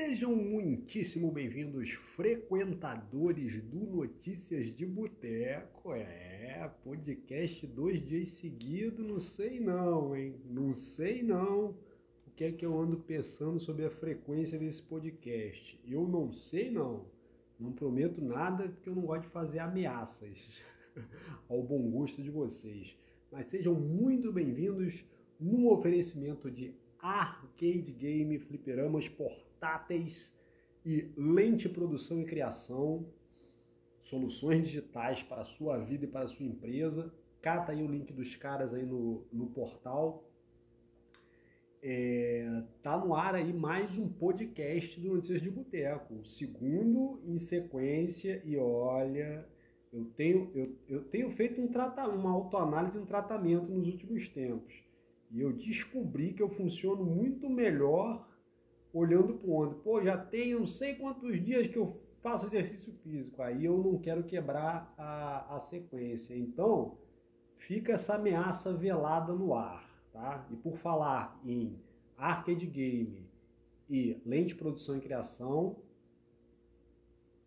[0.00, 5.92] Sejam muitíssimo bem-vindos, frequentadores do Notícias de Boteco.
[5.92, 10.36] É, podcast dois dias seguidos, não sei não, hein?
[10.48, 11.76] Não sei não
[12.24, 15.80] o que é que eu ando pensando sobre a frequência desse podcast.
[15.84, 17.04] Eu não sei não.
[17.58, 20.62] Não prometo nada porque eu não gosto de fazer ameaças
[21.50, 22.96] ao bom gosto de vocês.
[23.32, 25.04] Mas sejam muito bem-vindos
[25.40, 29.08] no oferecimento de arcade game, fliperamas
[29.58, 30.32] portáteis
[30.86, 33.04] e lente produção e criação,
[34.04, 37.12] soluções digitais para a sua vida e para a sua empresa.
[37.42, 40.24] Cata aí o link dos caras aí no, no portal.
[41.82, 47.38] É, tá no ar aí mais um podcast do Notícias de Boteco, o segundo em
[47.38, 49.46] sequência e olha,
[49.92, 54.82] eu tenho, eu, eu tenho feito um uma autoanálise, um tratamento nos últimos tempos.
[55.30, 58.27] E eu descobri que eu funciono muito melhor
[58.92, 59.74] olhando para o.
[59.74, 63.42] Pô, já tem não sei quantos dias que eu faço exercício físico.
[63.42, 66.36] Aí eu não quero quebrar a, a sequência.
[66.36, 66.98] Então,
[67.56, 69.88] fica essa ameaça velada no ar.
[70.12, 70.46] Tá?
[70.50, 71.78] E por falar em
[72.16, 73.28] arcade game
[73.88, 75.76] e lente produção e criação,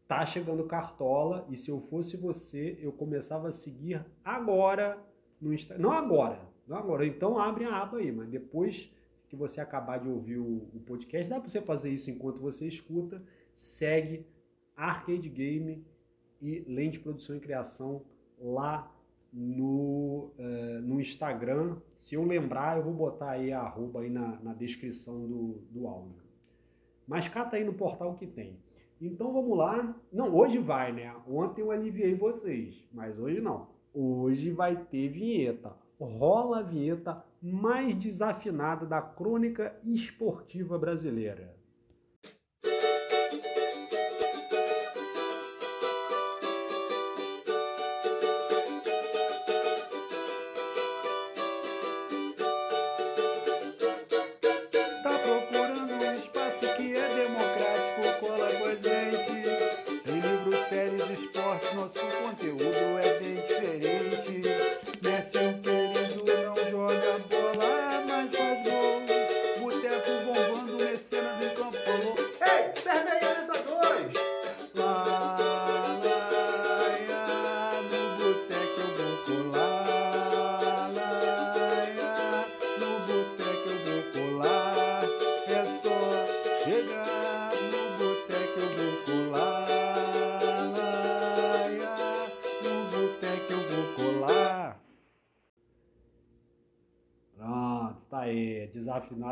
[0.07, 1.45] tá chegando cartola.
[1.49, 4.97] E se eu fosse você, eu começava a seguir agora
[5.39, 5.83] no Instagram.
[5.83, 7.05] Não agora, não agora.
[7.05, 8.89] Então abre a aba aí, mas depois
[9.31, 12.67] que você acabar de ouvir o, o podcast, dá para você fazer isso enquanto você
[12.67, 13.23] escuta.
[13.53, 14.27] Segue
[14.75, 15.85] Arcade Game
[16.41, 18.03] e Lente Produção e Criação
[18.37, 18.93] lá
[19.31, 21.77] no, uh, no Instagram.
[21.97, 25.87] Se eu lembrar, eu vou botar aí a arroba aí na, na descrição do, do
[25.87, 26.21] áudio.
[27.07, 28.59] Mas cata aí no portal que tem.
[28.99, 29.97] Então vamos lá.
[30.11, 31.15] Não, hoje vai, né?
[31.25, 33.69] Ontem eu aliviei vocês, mas hoje não.
[33.93, 35.73] Hoje vai ter vinheta
[36.05, 41.60] rola a vinheta mais desafinada da crônica esportiva brasileira.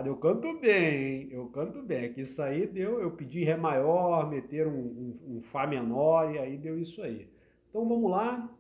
[0.07, 2.05] Eu canto bem, eu canto bem.
[2.05, 6.33] É que isso aí deu, eu pedi Ré maior, meter um, um, um Fá menor
[6.33, 7.27] e aí deu isso aí.
[7.69, 8.55] Então vamos lá.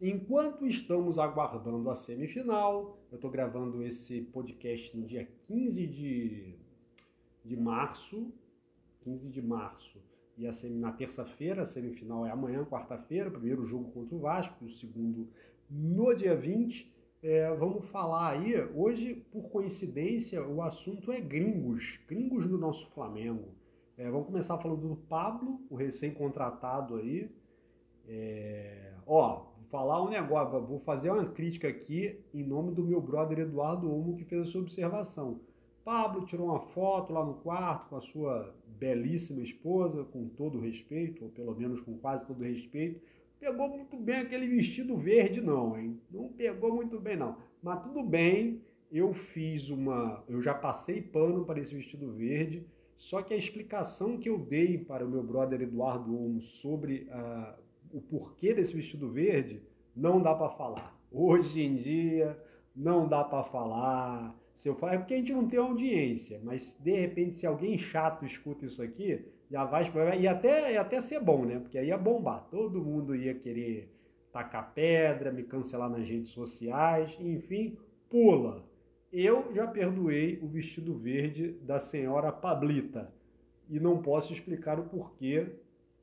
[0.00, 6.54] Enquanto estamos aguardando a semifinal, eu estou gravando esse podcast no dia 15 de,
[7.44, 8.32] de março.
[9.02, 9.98] 15 de março.
[10.36, 14.64] E a semi, na terça-feira, a semifinal é amanhã, quarta-feira, primeiro jogo contra o Vasco,
[14.64, 15.28] o segundo
[15.68, 16.92] no dia 20.
[17.20, 23.48] É, vamos falar aí, hoje, por coincidência, o assunto é gringos, gringos do nosso Flamengo.
[23.96, 27.28] É, vamos começar falando do Pablo, o recém-contratado aí.
[28.06, 33.00] É, ó, vou falar um negócio, vou fazer uma crítica aqui em nome do meu
[33.00, 35.40] brother Eduardo Olmo, que fez a sua observação.
[35.84, 41.24] Pablo tirou uma foto lá no quarto com a sua belíssima esposa, com todo respeito,
[41.24, 43.00] ou pelo menos com quase todo respeito
[43.38, 46.00] pegou muito bem aquele vestido verde, não, hein?
[46.10, 47.36] Não pegou muito bem, não.
[47.62, 50.24] Mas tudo bem, eu fiz uma.
[50.28, 52.66] Eu já passei pano para esse vestido verde,
[52.96, 57.54] só que a explicação que eu dei para o meu brother Eduardo Olmo sobre uh,
[57.92, 59.62] o porquê desse vestido verde
[59.94, 60.98] não dá para falar.
[61.10, 62.38] Hoje em dia,
[62.74, 64.36] não dá para falar.
[64.54, 67.78] Se eu falar, é porque a gente não tem audiência, mas de repente, se alguém
[67.78, 71.58] chato escuta isso aqui, já vai e até ia até ser bom, né?
[71.58, 72.46] Porque aí ia bombar.
[72.50, 73.90] Todo mundo ia querer
[74.32, 77.78] tacar pedra, me cancelar nas redes sociais, enfim,
[78.10, 78.64] pula.
[79.10, 83.10] Eu já perdoei o vestido verde da senhora Pablita
[83.70, 85.46] e não posso explicar o porquê.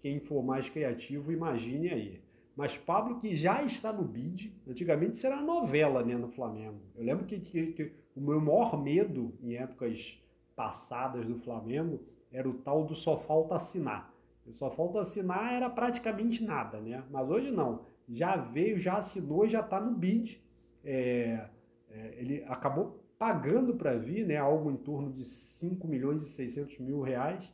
[0.02, 2.22] Quem for mais criativo, imagine aí.
[2.56, 6.80] Mas Pablo, que já está no bid, antigamente era novela né, no Flamengo.
[6.96, 10.20] Eu lembro que, que, que o meu maior medo em épocas
[10.56, 12.00] passadas do Flamengo
[12.36, 14.14] era o tal do só falta assinar.
[14.46, 17.04] O só falta assinar era praticamente nada, né?
[17.10, 17.86] Mas hoje não.
[18.08, 20.44] Já veio, já assinou, já está no bid.
[20.84, 21.48] É,
[21.90, 24.38] é, ele acabou pagando para vir, né?
[24.38, 27.52] Algo em torno de 5 milhões e 600 mil reais.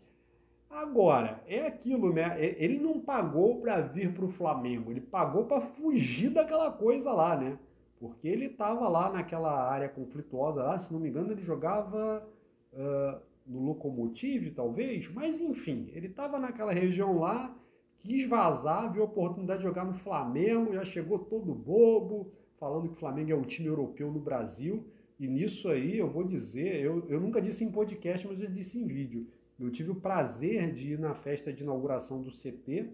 [0.69, 2.35] Agora, é aquilo, né?
[2.39, 7.35] Ele não pagou para vir para o Flamengo, ele pagou para fugir daquela coisa lá,
[7.35, 7.59] né?
[7.99, 12.25] Porque ele estava lá naquela área conflituosa lá, se não me engano, ele jogava
[12.73, 17.55] uh, no Locomotive, talvez, mas enfim, ele estava naquela região lá,
[17.99, 22.95] quis vazar, viu a oportunidade de jogar no Flamengo, já chegou todo bobo, falando que
[22.95, 24.85] o Flamengo é o time europeu no Brasil.
[25.19, 28.79] E nisso aí eu vou dizer, eu, eu nunca disse em podcast, mas eu disse
[28.79, 29.27] em vídeo.
[29.59, 32.89] Eu tive o prazer de ir na festa de inauguração do CT.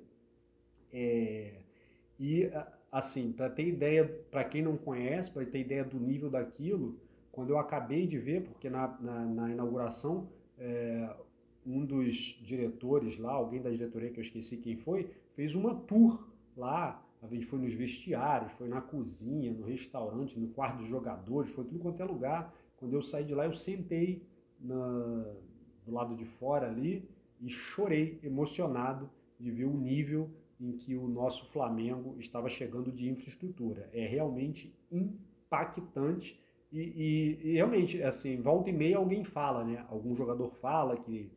[0.91, 1.53] É,
[2.19, 2.49] e,
[2.91, 6.99] assim, para ter ideia, para quem não conhece, para ter ideia do nível daquilo,
[7.31, 10.27] quando eu acabei de ver, porque na, na, na inauguração,
[10.57, 11.15] é,
[11.65, 16.27] um dos diretores lá, alguém da diretoria que eu esqueci quem foi, fez uma tour
[16.55, 17.03] lá.
[17.21, 21.65] A gente foi nos vestiários, foi na cozinha, no restaurante, no quarto de jogadores, foi
[21.65, 22.53] tudo quanto é lugar.
[22.77, 24.23] Quando eu saí de lá, eu sentei
[24.59, 25.25] na,
[25.85, 27.09] do lado de fora ali
[27.41, 29.09] e chorei emocionado
[29.39, 33.89] de ver o nível em que o nosso Flamengo estava chegando de infraestrutura.
[33.93, 36.39] É realmente impactante
[36.71, 39.85] e, e, realmente, assim, volta e meia alguém fala, né?
[39.89, 41.31] Algum jogador fala que,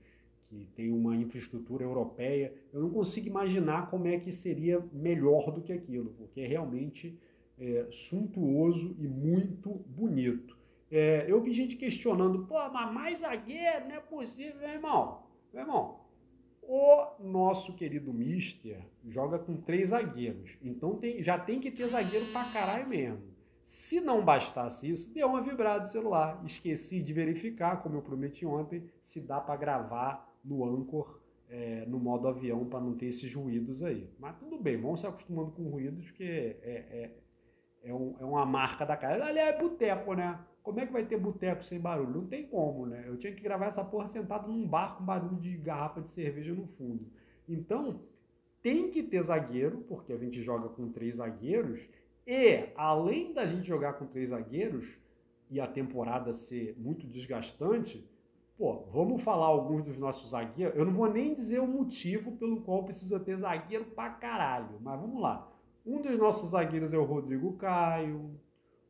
[0.49, 2.53] que tem uma infraestrutura europeia.
[2.73, 7.17] Eu não consigo imaginar como é que seria melhor do que aquilo, porque é realmente
[7.59, 10.59] é, suntuoso e muito bonito.
[10.91, 15.23] É, eu vi gente questionando, pô, mas mais zagueiro, não é possível, meu irmão.
[15.53, 16.01] Meu irmão,
[16.63, 20.57] o nosso querido Mister joga com três zagueiros.
[20.61, 23.31] Então tem, já tem que ter zagueiro pra caralho mesmo.
[23.71, 26.43] Se não bastasse isso, deu uma vibrada de celular.
[26.45, 32.01] Esqueci de verificar, como eu prometi ontem, se dá para gravar no Anchor é, no
[32.01, 34.11] modo avião para não ter esses ruídos aí.
[34.19, 37.11] Mas tudo bem, vamos se acostumando com ruídos, porque é, é,
[37.85, 39.25] é, um, é uma marca da casa.
[39.25, 40.37] Aliás, é boteco, né?
[40.65, 42.23] Como é que vai ter boteco sem barulho?
[42.23, 43.05] Não tem como, né?
[43.07, 46.53] Eu tinha que gravar essa porra sentado num bar com barulho de garrafa de cerveja
[46.53, 47.07] no fundo.
[47.49, 48.03] Então,
[48.61, 51.81] tem que ter zagueiro, porque a gente joga com três zagueiros,
[52.33, 54.87] e além da gente jogar com três zagueiros
[55.51, 58.09] e a temporada ser muito desgastante,
[58.57, 60.79] pô, vamos falar alguns dos nossos zagueiros.
[60.79, 65.01] Eu não vou nem dizer o motivo pelo qual precisa ter zagueiro pra caralho, mas
[65.01, 65.53] vamos lá.
[65.85, 68.31] Um dos nossos zagueiros é o Rodrigo Caio,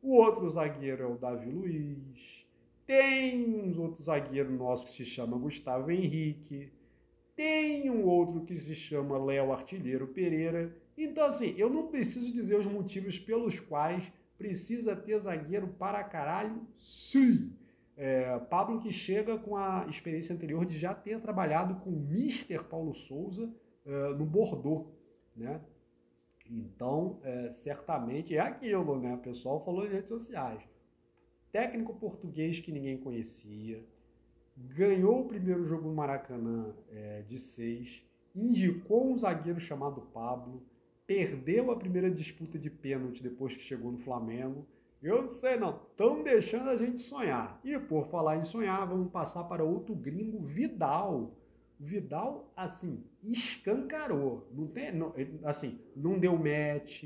[0.03, 2.45] o outro zagueiro é o Davi Luiz.
[2.85, 6.71] Tem um outro zagueiro nosso que se chama Gustavo Henrique.
[7.35, 10.71] Tem um outro que se chama Léo Artilheiro Pereira.
[10.97, 16.65] Então, assim, eu não preciso dizer os motivos pelos quais precisa ter zagueiro para caralho,
[16.79, 17.53] sim.
[17.95, 22.63] É, Pablo que chega com a experiência anterior de já ter trabalhado com o Mister
[22.63, 23.53] Paulo Souza
[23.85, 24.87] é, no Bordeaux,
[25.35, 25.61] né?
[26.49, 29.13] Então, é, certamente é aquilo, né?
[29.13, 30.61] O pessoal falou nas redes sociais.
[31.51, 33.85] Técnico português que ninguém conhecia,
[34.57, 38.03] ganhou o primeiro jogo no Maracanã é, de seis,
[38.35, 40.63] indicou um zagueiro chamado Pablo,
[41.11, 44.65] perdeu a primeira disputa de pênalti depois que chegou no Flamengo.
[45.03, 47.59] Eu não sei não, estão deixando a gente sonhar.
[47.63, 51.31] E por falar em sonhar, vamos passar para outro gringo, Vidal
[51.81, 54.47] Vidal, assim, escancarou.
[54.53, 55.13] Não tem, não,
[55.43, 57.03] assim, não deu match,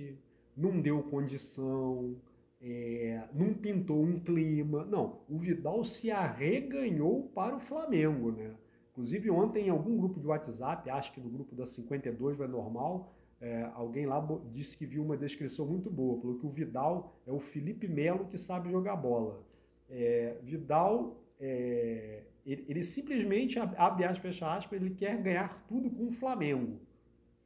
[0.56, 2.18] não deu condição,
[2.62, 4.84] é, não pintou um clima.
[4.84, 8.54] Não, o Vidal se arreganhou para o Flamengo, né?
[8.92, 13.14] Inclusive ontem em algum grupo de WhatsApp, acho que no grupo da 52 vai normal,
[13.42, 17.32] é, alguém lá disse que viu uma descrição muito boa, falou que o Vidal é
[17.32, 19.44] o Felipe Melo que sabe jogar bola.
[19.89, 26.08] É, Vidal é, ele, ele, simplesmente, abre aspas, fecha aspas, ele quer ganhar tudo com
[26.08, 26.80] o Flamengo.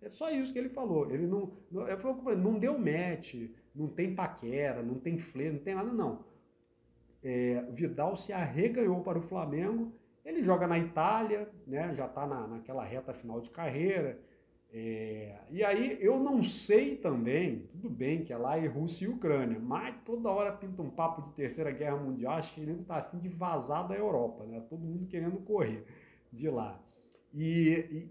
[0.01, 1.09] É só isso que ele falou.
[1.11, 3.35] Ele não, não, não deu match,
[3.75, 6.23] não tem paquera, não tem flê, não tem nada, não.
[7.23, 9.91] É, Vidal se arreganhou para o Flamengo.
[10.23, 14.19] Ele joga na Itália, né, já está na, naquela reta final de carreira.
[14.71, 19.07] É, e aí eu não sei também, tudo bem que é lá é Rússia e
[19.07, 22.81] Ucrânia, mas toda hora pinta um papo de terceira guerra mundial, acho que ele não
[22.81, 24.59] está afim de vazar da Europa, né?
[24.69, 25.83] Todo mundo querendo correr
[26.31, 26.79] de lá.
[27.33, 28.07] E,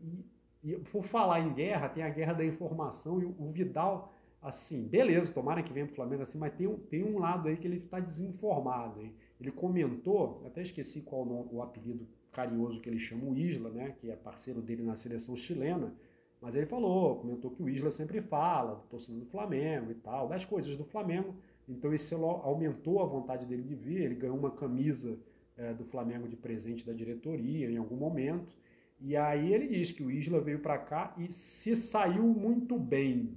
[0.64, 4.12] e, e, por falar em guerra, tem a guerra da informação e o Vidal,
[4.42, 7.46] assim, beleza, tomara que venha para o Flamengo assim, mas tem um, tem um lado
[7.46, 9.00] aí que ele está desinformado.
[9.00, 9.14] Hein?
[9.40, 13.94] Ele comentou, até esqueci qual o, o apelido carinhoso que ele chama, o Isla, né?
[14.00, 15.94] Que é parceiro dele na seleção chilena
[16.40, 20.28] mas ele falou, comentou que o Isla sempre fala do torcedor do Flamengo e tal,
[20.28, 21.34] das coisas do Flamengo.
[21.68, 24.02] Então isso aumentou a vontade dele de vir.
[24.02, 25.18] Ele ganhou uma camisa
[25.56, 28.56] é, do Flamengo de presente da diretoria em algum momento.
[29.00, 33.36] E aí ele diz que o Isla veio para cá e se saiu muito bem.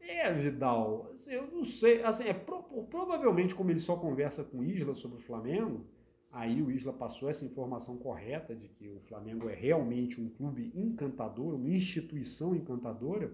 [0.00, 4.58] É, Vidal, assim, eu não sei, assim, é pro, provavelmente como ele só conversa com
[4.58, 5.86] o Isla sobre o Flamengo,
[6.34, 10.72] Aí o Isla passou essa informação correta de que o Flamengo é realmente um clube
[10.74, 13.30] encantador, uma instituição encantadora.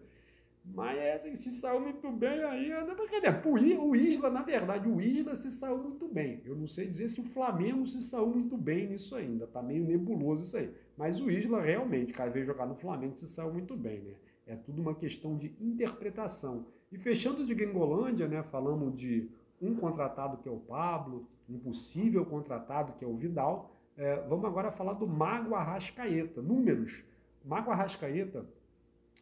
[0.63, 2.71] Mas se saiu muito bem aí.
[3.09, 6.43] Quer dizer, o Isla, na verdade, o Isla se saiu muito bem.
[6.45, 9.47] Eu não sei dizer se o Flamengo se saiu muito bem nisso ainda.
[9.47, 10.71] Tá meio nebuloso isso aí.
[10.95, 14.13] Mas o Isla realmente, cara, veio jogar no Flamengo se saiu muito bem, né?
[14.47, 16.67] É tudo uma questão de interpretação.
[16.93, 18.43] E fechando de Gringolândia, né?
[18.43, 19.31] Falamos de
[19.63, 23.77] um contratado que é o Pablo, um possível contratado que é o Vidal.
[23.97, 26.41] É, vamos agora falar do Mago Arrascaeta.
[26.41, 27.03] Números.
[27.45, 28.47] Mago Arrascaeta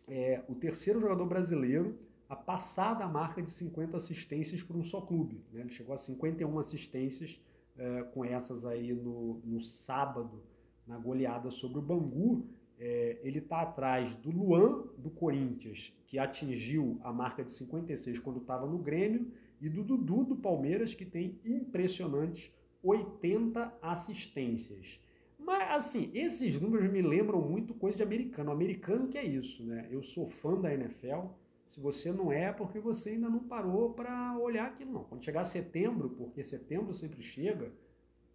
[0.06, 5.00] é o terceiro jogador brasileiro a passar da marca de 50 assistências por um só
[5.00, 5.40] clube.
[5.52, 5.62] Né?
[5.62, 7.40] Ele chegou a 51 assistências
[7.76, 10.42] é, com essas aí no, no sábado,
[10.87, 12.47] na goleada sobre o Bangu.
[12.78, 18.40] É, ele está atrás do Luan, do Corinthians, que atingiu a marca de 56 quando
[18.40, 25.00] estava no Grêmio, e do Dudu, do Palmeiras, que tem impressionantes 80 assistências.
[25.38, 28.50] Mas, assim, esses números me lembram muito coisa de americano.
[28.50, 29.88] O americano que é isso, né?
[29.91, 31.29] Eu sou fã da NFL.
[31.69, 35.05] Se você não é, é porque você ainda não parou para olhar aquilo, não.
[35.05, 37.73] Quando chegar setembro, porque setembro sempre chega,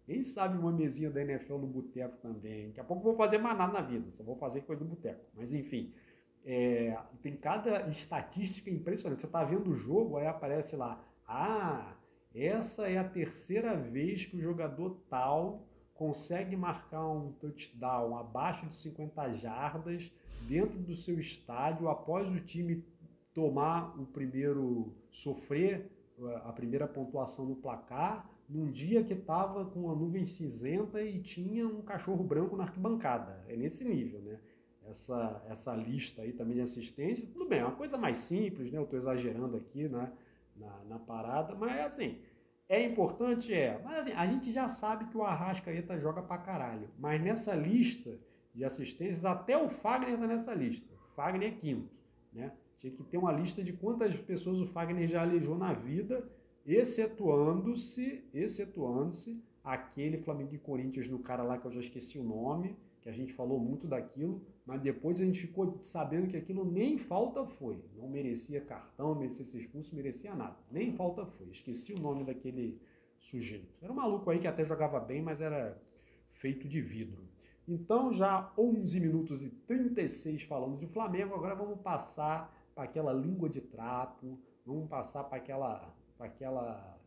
[0.06, 2.68] quem sabe uma mesinha da NFL no boteco também.
[2.68, 5.24] Daqui a pouco vou fazer mais nada na vida, só vou fazer coisa do boteco.
[5.34, 5.92] Mas, enfim,
[6.44, 9.20] é, tem cada estatística impressionante.
[9.20, 11.96] Você está vendo o jogo, aí aparece lá, ah,
[12.34, 18.74] essa é a terceira vez que o jogador tal consegue marcar um touchdown abaixo de
[18.74, 20.12] 50 jardas
[20.42, 22.84] dentro do seu estádio após o time
[23.32, 25.90] tomar o primeiro sofrer
[26.44, 31.66] a primeira pontuação no placar num dia que estava com uma nuvem cinzenta e tinha
[31.66, 33.42] um cachorro branco na arquibancada.
[33.48, 34.38] É nesse nível, né?
[34.86, 38.78] Essa, essa lista aí também de assistência, tudo bem, é uma coisa mais simples, né?
[38.78, 40.12] Eu estou exagerando aqui né?
[40.56, 42.18] Na, na parada, mas assim,
[42.68, 43.52] é importante?
[43.52, 43.80] É.
[43.84, 46.88] Mas assim, a gente já sabe que o Arrascaeta joga pra caralho.
[46.98, 48.18] Mas nessa lista
[48.54, 50.92] de assistências, até o Fagner tá nessa lista.
[50.94, 51.92] O Fagner é quinto.
[52.32, 52.52] Né?
[52.78, 56.26] Tinha que ter uma lista de quantas pessoas o Fagner já aleijou na vida,
[56.66, 62.76] excetuando-se, excetuando-se aquele Flamengo e Corinthians no cara lá que eu já esqueci o nome,
[63.02, 66.96] que a gente falou muito daquilo, mas depois a gente ficou sabendo que aquilo nem
[66.96, 67.78] falta foi.
[67.96, 70.56] Não merecia cartão, merecia ser expulso, merecia nada.
[70.70, 71.50] Nem falta foi.
[71.50, 72.80] Esqueci o nome daquele
[73.18, 73.74] sujeito.
[73.82, 75.78] Era um maluco aí que até jogava bem, mas era
[76.32, 77.22] feito de vidro.
[77.68, 83.48] Então, já 11 minutos e 36 falando de Flamengo, agora vamos passar para aquela língua
[83.48, 86.98] de trapo, vamos passar para aquela, aquela,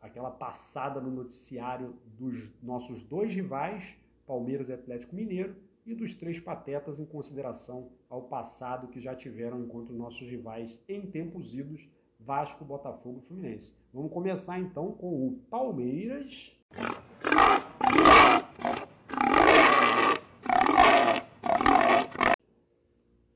[0.00, 6.38] aquela passada no noticiário dos nossos dois rivais, Palmeiras e Atlético Mineiro, e dos três
[6.38, 12.64] patetas em consideração ao passado que já tiveram enquanto nossos rivais em tempos idos, Vasco,
[12.64, 13.74] Botafogo e Fluminense.
[13.92, 16.56] Vamos começar então com o Palmeiras.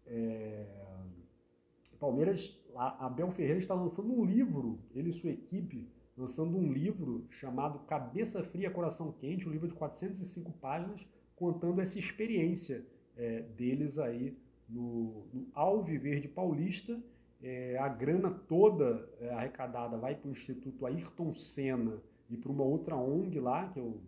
[0.06, 0.66] É...
[1.98, 7.80] Palmeiras, Abel Ferreira está lançando um livro, ele e sua equipe, lançando um livro chamado
[7.80, 12.84] Cabeça Fria, Coração Quente, um livro de 405 páginas, contando essa experiência
[13.16, 14.36] é, deles aí
[14.68, 16.98] no, no Alviverde Paulista.
[17.42, 22.64] É, a grana toda é, arrecadada vai para o Instituto Ayrton Senna e para uma
[22.64, 24.00] outra ONG lá, que eu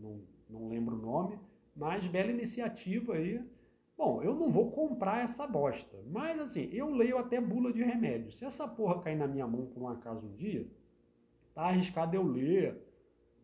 [0.00, 1.38] não, não lembro o nome,
[1.76, 3.44] mas bela iniciativa aí.
[3.96, 8.30] Bom, eu não vou comprar essa bosta, mas assim, eu leio até bula de remédio.
[8.30, 10.64] Se essa porra cair na minha mão por um acaso um dia,
[11.52, 12.80] tá arriscado eu ler,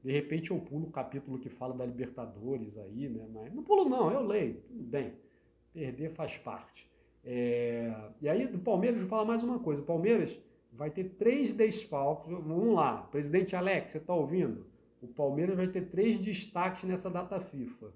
[0.04, 3.26] de repente eu pulo o capítulo que fala da Libertadores aí, né?
[3.32, 5.14] Mas não pulo não, eu leio, tudo bem.
[5.72, 6.86] Perder faz parte.
[7.24, 7.90] É...
[8.20, 9.80] E aí do Palmeiras, vou falar mais uma coisa.
[9.80, 10.38] O Palmeiras
[10.70, 12.30] vai ter três desfalques.
[12.30, 14.66] Vamos lá, presidente Alex, você está ouvindo?
[15.00, 17.86] O Palmeiras vai ter três destaques nessa data FIFA.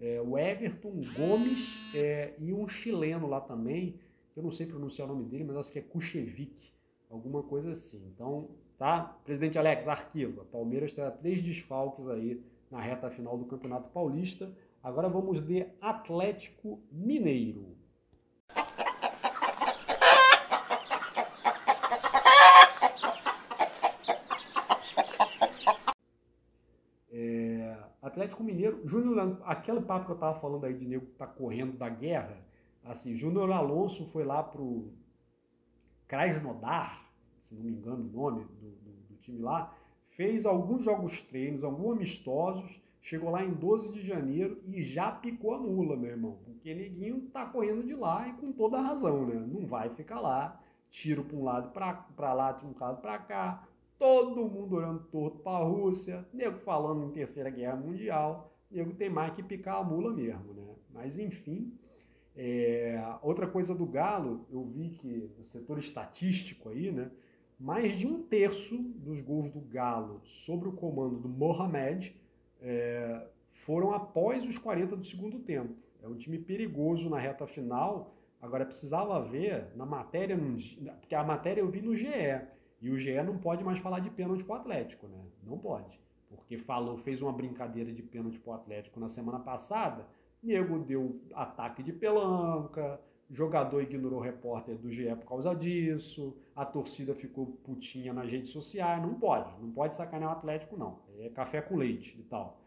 [0.00, 4.00] É, o Everton Gomes é, e um chileno lá também,
[4.34, 6.72] eu não sei pronunciar o nome dele, mas acho que é Kuchevic,
[7.10, 8.02] alguma coisa assim.
[8.14, 8.48] Então,
[8.78, 9.18] Tá?
[9.24, 10.44] Presidente Alex, arquiva.
[10.52, 14.48] Palmeiras terá três desfalques aí na reta final do Campeonato Paulista.
[14.80, 17.76] Agora vamos de Atlético Mineiro.
[27.10, 31.26] É, Atlético Mineiro, Júnior, aquele papo que eu estava falando aí de nego que tá
[31.26, 32.38] correndo da guerra,
[32.84, 34.92] assim, Júnior Alonso foi lá pro
[36.08, 37.06] Krasnodar,
[37.44, 39.74] se não me engano o nome do, do, do time lá,
[40.16, 45.54] fez alguns jogos treinos, alguns amistosos, chegou lá em 12 de janeiro e já picou
[45.54, 46.38] a mula, meu irmão.
[46.44, 49.34] Porque Neguinho tá correndo de lá e com toda a razão, né?
[49.34, 50.60] Não vai ficar lá,
[50.90, 55.38] tiro para um lado para lá, tiro um lado para cá, todo mundo olhando torto
[55.38, 59.84] para a Rússia, nego falando em Terceira Guerra Mundial, nego tem mais que picar a
[59.84, 60.74] mula mesmo, né?
[60.92, 61.72] Mas enfim,
[62.40, 67.10] é, outra coisa do Galo, eu vi que no setor estatístico aí, né?
[67.58, 72.14] Mais de um terço dos gols do Galo sobre o comando do Mohamed
[72.62, 73.26] é,
[73.66, 75.74] foram após os 40 do segundo tempo.
[76.00, 78.14] É um time perigoso na reta final.
[78.40, 80.38] Agora precisava ver na matéria,
[81.00, 82.06] porque a matéria eu vi no GE.
[82.80, 85.18] E o GE não pode mais falar de pênalti pro Atlético, né?
[85.42, 85.98] Não pode.
[86.28, 90.06] Porque falou, fez uma brincadeira de pênalti pro Atlético na semana passada.
[90.42, 96.64] Nego deu ataque de pelanca, jogador ignorou o repórter do GE por causa disso, a
[96.64, 99.02] torcida ficou putinha nas redes sociais.
[99.02, 101.00] Não pode, não pode sacanear o Atlético, não.
[101.18, 102.60] É café com leite e tal.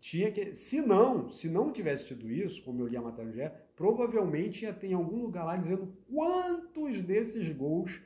[0.00, 3.36] Tinha que, se não, se não tivesse tido isso, como eu li a matéria do
[3.36, 8.00] GE, provavelmente ia ter em algum lugar lá dizendo quantos desses gols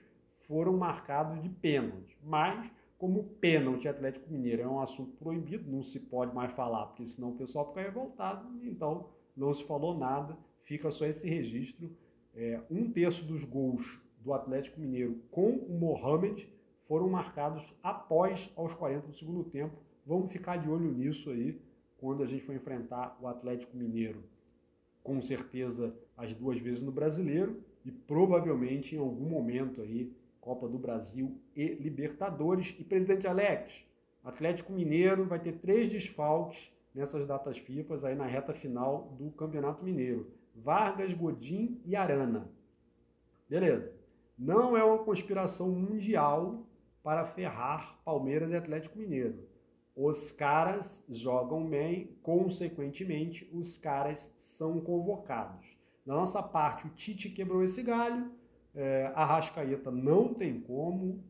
[0.47, 2.19] foram marcados de pênalti.
[2.23, 7.07] Mas, como pênalti Atlético Mineiro é um assunto proibido, não se pode mais falar, porque
[7.07, 11.91] senão o pessoal fica revoltado, então não se falou nada, fica só esse registro.
[12.35, 16.49] É, um terço dos gols do Atlético Mineiro com o Mohamed
[16.89, 19.77] foram marcados após aos 40 do segundo tempo.
[20.05, 21.61] Vamos ficar de olho nisso aí
[21.99, 24.23] quando a gente for enfrentar o Atlético Mineiro.
[25.03, 30.13] Com certeza as duas vezes no Brasileiro e provavelmente em algum momento aí
[30.47, 32.77] Copa do Brasil e Libertadores.
[32.79, 33.85] E presidente Alex,
[34.23, 39.85] Atlético Mineiro vai ter três desfalques nessas datas FIFA aí na reta final do Campeonato
[39.85, 40.31] Mineiro.
[40.55, 42.49] Vargas, Godin e Arana.
[43.51, 43.93] Beleza.
[44.39, 46.65] Não é uma conspiração mundial
[47.03, 49.49] para ferrar Palmeiras e Atlético Mineiro.
[49.97, 55.77] Os caras jogam bem, consequentemente, os caras são convocados.
[56.07, 58.31] Da nossa parte, o Tite quebrou esse galho,
[58.77, 61.25] é, Arrascaeta não tem como.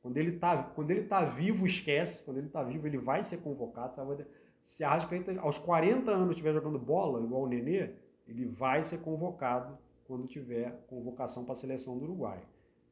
[0.00, 2.24] Quando ele está quando ele tá vivo, esquece.
[2.24, 3.94] Quando ele está vivo, ele vai ser convocado.
[3.96, 4.24] Sabe?
[4.64, 7.90] Se Arrascaeta aos 40 anos estiver jogando bola, igual o Nenê,
[8.26, 12.40] ele vai ser convocado quando tiver convocação para a seleção do Uruguai.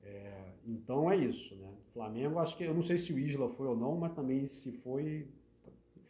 [0.02, 1.72] É, então é isso, né?
[1.92, 4.72] Flamengo, acho que eu não sei se o Isla foi ou não, mas também se
[4.78, 5.28] foi,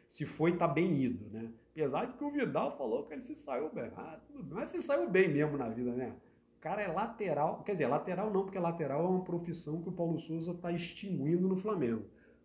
[0.09, 1.51] se foi, tá bem ido, né?
[1.73, 3.91] Apesar de que o Vidal falou que ele se saiu bem.
[3.97, 6.15] Ah, tudo bem, mas se saiu bem mesmo na vida, né?
[6.61, 10.21] Cara é lateral, quer dizer, lateral não, porque lateral é uma profissão que o Paulo
[10.21, 12.05] Souza está extinguindo no Flamengo.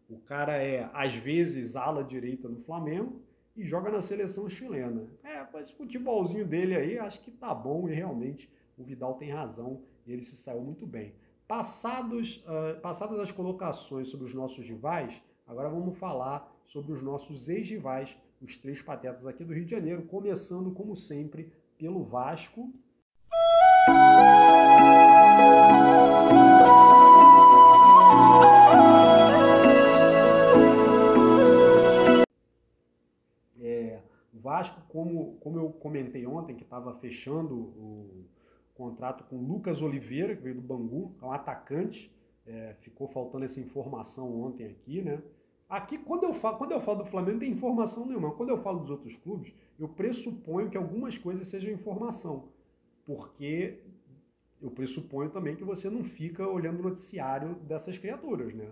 [0.10, 3.22] O cara é, às vezes, ala direita no Flamengo
[3.56, 5.08] e joga na seleção chilena.
[5.24, 9.32] É, com esse futebolzinho dele aí, acho que tá bom e realmente o Vidal tem
[9.32, 11.14] razão ele se saiu muito bem.
[11.48, 17.50] Passados, uh, passadas as colocações sobre os nossos rivais, agora vamos falar sobre os nossos
[17.50, 22.74] ex-rivais, os três patetas aqui do Rio de Janeiro, começando, como sempre, pelo Vasco,
[33.62, 34.02] é,
[34.34, 38.26] Vasco, como, como eu comentei ontem, que estava fechando o
[38.74, 42.14] contrato com Lucas Oliveira, que veio do Bangu, é um atacante.
[42.48, 45.20] É, ficou faltando essa informação ontem aqui, né?
[45.68, 48.32] Aqui, quando eu, falo, quando eu falo do Flamengo, não tem informação nenhuma.
[48.32, 52.50] Quando eu falo dos outros clubes, eu pressuponho que algumas coisas sejam informação
[53.06, 53.80] porque
[54.62, 58.72] eu pressuponho também que você não fica olhando o noticiário dessas criaturas, né?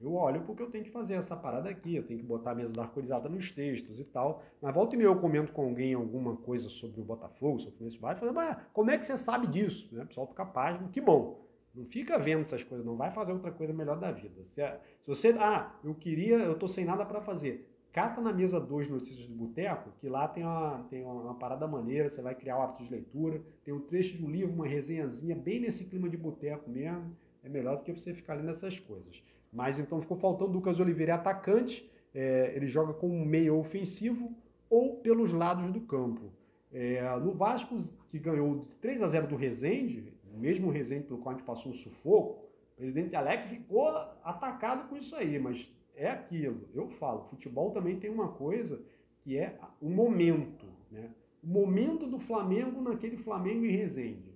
[0.00, 2.54] Eu olho porque eu tenho que fazer essa parada aqui, eu tenho que botar a
[2.54, 4.44] mesa da arcorizada nos textos e tal.
[4.62, 7.78] Mas volta e meia eu comento com alguém alguma coisa sobre o Botafogo, sobre o
[7.78, 9.88] Fluminense, vai falar, mas como é que você sabe disso?
[9.92, 10.04] Né?
[10.04, 11.44] O pessoal fica página, que bom.
[11.74, 14.44] Não fica vendo essas coisas, não vai fazer outra coisa melhor da vida.
[14.46, 14.62] Se,
[15.00, 18.88] se você, ah, eu queria, eu tô sem nada para fazer cata na mesa 2
[18.88, 22.62] Notícias do Boteco, que lá tem uma, tem uma parada maneira, você vai criar o
[22.62, 26.16] hábito de leitura, tem um trecho de um livro, uma resenhazinha, bem nesse clima de
[26.16, 29.22] boteco mesmo, é melhor do que você ficar lendo essas coisas.
[29.52, 34.34] Mas então ficou faltando Lucas Oliveira, é atacante, é, ele joga como meio ofensivo
[34.68, 36.30] ou pelos lados do campo.
[36.70, 41.34] É, no Vasco, que ganhou 3 a 0 do Rezende, o mesmo Rezende pelo qual
[41.34, 43.88] a gente passou um sufoco, o presidente Alex ficou
[44.22, 46.68] atacado com isso aí, mas é aquilo.
[46.72, 48.80] Eu falo, futebol também tem uma coisa
[49.22, 51.10] que é o momento, né?
[51.42, 54.32] O momento do Flamengo naquele Flamengo e Resende.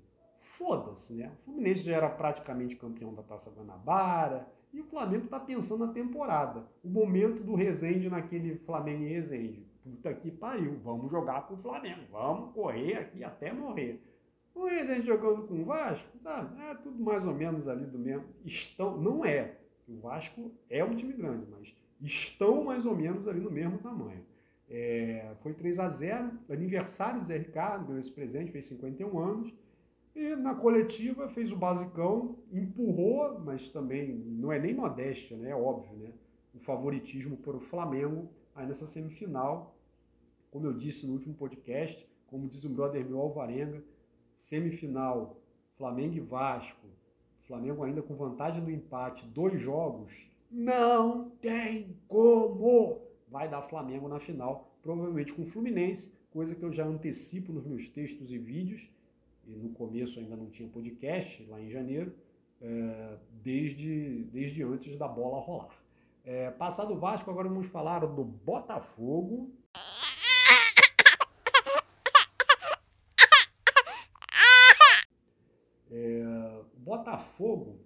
[0.59, 1.33] Foda-se, né?
[1.41, 5.93] O Fluminense já era praticamente campeão da Taça Guanabara e o Flamengo está pensando na
[5.93, 6.65] temporada.
[6.83, 9.67] O momento do Resende naquele Flamengo e Resende.
[9.83, 14.01] Puta que pariu, vamos jogar com o Flamengo, vamos correr aqui até morrer.
[14.55, 18.27] O Resende jogando com o Vasco, tá, é tudo mais ou menos ali do mesmo.
[18.45, 19.57] Estão, não é,
[19.93, 24.25] o Vasco é um time grande, mas estão mais ou menos ali no mesmo tamanho.
[24.69, 29.53] É, foi 3 a 0 aniversário do Zé Ricardo, ganhou esse presente, fez 51 anos.
[30.15, 35.51] E na coletiva fez o basicão, empurrou, mas também não é nem modéstia, né?
[35.51, 36.13] É óbvio, né?
[36.55, 39.75] O favoritismo para o Flamengo aí nessa semifinal.
[40.51, 43.83] Como eu disse no último podcast, como diz o brother meu Alvarenga,
[44.39, 45.41] semifinal
[45.77, 46.87] Flamengo e Vasco,
[47.47, 50.13] Flamengo ainda com vantagem do empate, dois jogos,
[50.51, 53.01] não tem como!
[53.29, 57.67] Vai dar Flamengo na final, provavelmente com o Fluminense, coisa que eu já antecipo nos
[57.67, 58.91] meus textos e vídeos
[59.47, 62.15] e no começo ainda não tinha podcast, lá em janeiro,
[62.61, 65.75] é, desde, desde antes da bola rolar.
[66.25, 69.51] É, passado o Vasco, agora vamos falar do Botafogo.
[75.91, 77.79] É, Botafogo,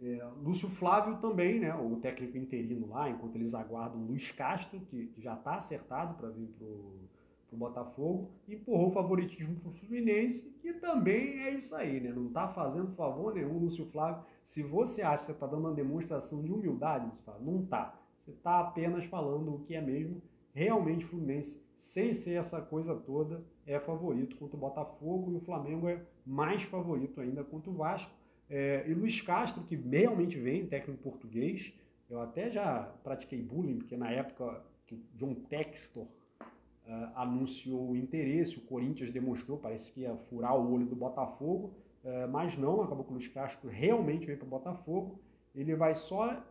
[0.00, 5.06] é, Lúcio Flávio também, né, o técnico interino lá, enquanto eles aguardam Luiz Castro, que,
[5.06, 10.54] que já está acertado para vir para o Botafogo, empurrou o favoritismo para o Fluminense,
[10.62, 12.12] que também é isso aí, né?
[12.12, 14.22] Não está fazendo favor nenhum, Lúcio Flávio.
[14.44, 17.98] Se você acha que você está dando uma demonstração de humildade, Lúcio Flávio, não está.
[18.24, 20.22] Você está apenas falando o que é mesmo.
[20.52, 25.88] Realmente Fluminense, sem ser essa coisa toda, é favorito contra o Botafogo e o Flamengo
[25.88, 28.10] é mais favorito ainda contra o Vasco.
[28.48, 31.74] É, e Luiz Castro, que realmente vem, técnico português,
[32.08, 38.56] eu até já pratiquei bullying, porque na época que John Textor uh, anunciou o interesse,
[38.56, 43.04] o Corinthians demonstrou, parece que ia furar o olho do Botafogo, uh, mas não, acabou
[43.04, 45.20] que o Luiz Castro realmente veio para o Botafogo.
[45.54, 46.42] Ele vai só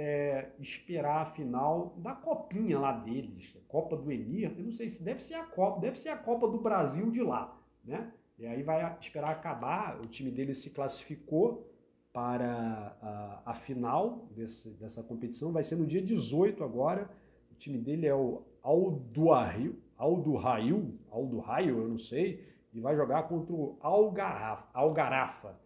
[0.00, 5.02] é, esperar a final da copinha lá deles, Copa do Emir, eu não sei se
[5.02, 8.12] deve ser a Copa, deve ser a Copa do Brasil de lá, né?
[8.38, 11.68] E aí vai esperar acabar, o time dele se classificou
[12.12, 17.10] para a, a final desse, dessa competição, vai ser no dia 18 agora,
[17.50, 23.52] o time dele é o Alduaril, Alduhail, Alduhail, eu não sei, e vai jogar contra
[23.52, 24.68] o Algarafa.
[24.72, 25.58] Algarafa.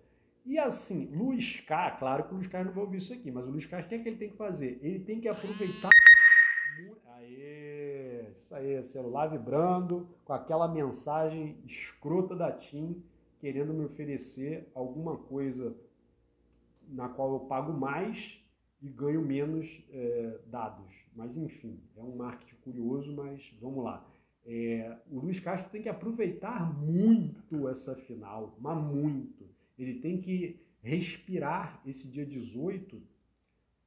[0.44, 3.46] E assim, Luiz K, claro que o Luiz K não vai ouvir isso aqui, mas
[3.46, 4.78] o Luiz K, o que é que ele tem que fazer?
[4.82, 5.90] Ele tem que aproveitar.
[7.14, 13.02] Aê, isso aí, celular vibrando, com aquela mensagem escrota da TIM,
[13.40, 15.76] querendo me oferecer alguma coisa
[16.88, 18.42] na qual eu pago mais
[18.80, 21.06] e ganho menos é, dados.
[21.14, 24.04] Mas enfim, é um marketing curioso, mas vamos lá.
[24.44, 29.51] É, o Luiz Castro tem que aproveitar muito essa final, mas muito.
[29.82, 33.00] Ele tem que respirar esse dia 18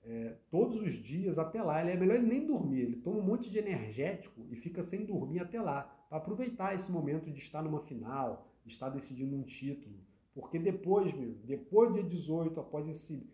[0.03, 1.81] é, todos os dias até lá.
[1.81, 5.05] Ele é melhor ele nem dormir, ele toma um monte de energético e fica sem
[5.05, 9.43] dormir até lá, para aproveitar esse momento de estar numa final, de estar decidindo um
[9.43, 9.95] título.
[10.33, 13.27] Porque depois, meu, depois do dia 18, após esse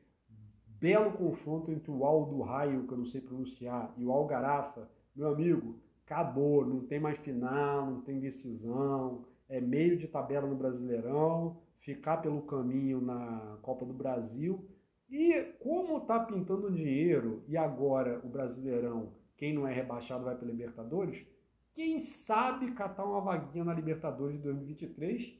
[0.68, 5.28] belo confronto entre o Aldo Raio, que eu não sei pronunciar, e o Algarafa, meu
[5.28, 11.58] amigo, acabou, não tem mais final, não tem decisão, é meio de tabela no Brasileirão,
[11.82, 14.68] ficar pelo caminho na Copa do Brasil.
[15.10, 20.48] E como está pintando dinheiro e agora o Brasileirão, quem não é rebaixado vai para
[20.48, 21.26] Libertadores,
[21.74, 25.38] quem sabe catar uma vaguinha na Libertadores de 2023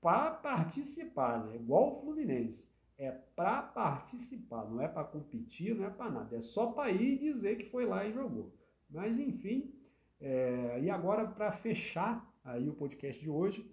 [0.00, 1.56] para participar, né?
[1.56, 6.36] igual o Fluminense é para participar, não é para competir, não é para nada.
[6.36, 8.52] É só para ir dizer que foi lá e jogou.
[8.88, 9.74] Mas enfim,
[10.20, 10.80] é...
[10.80, 13.70] e agora para fechar aí o podcast de hoje,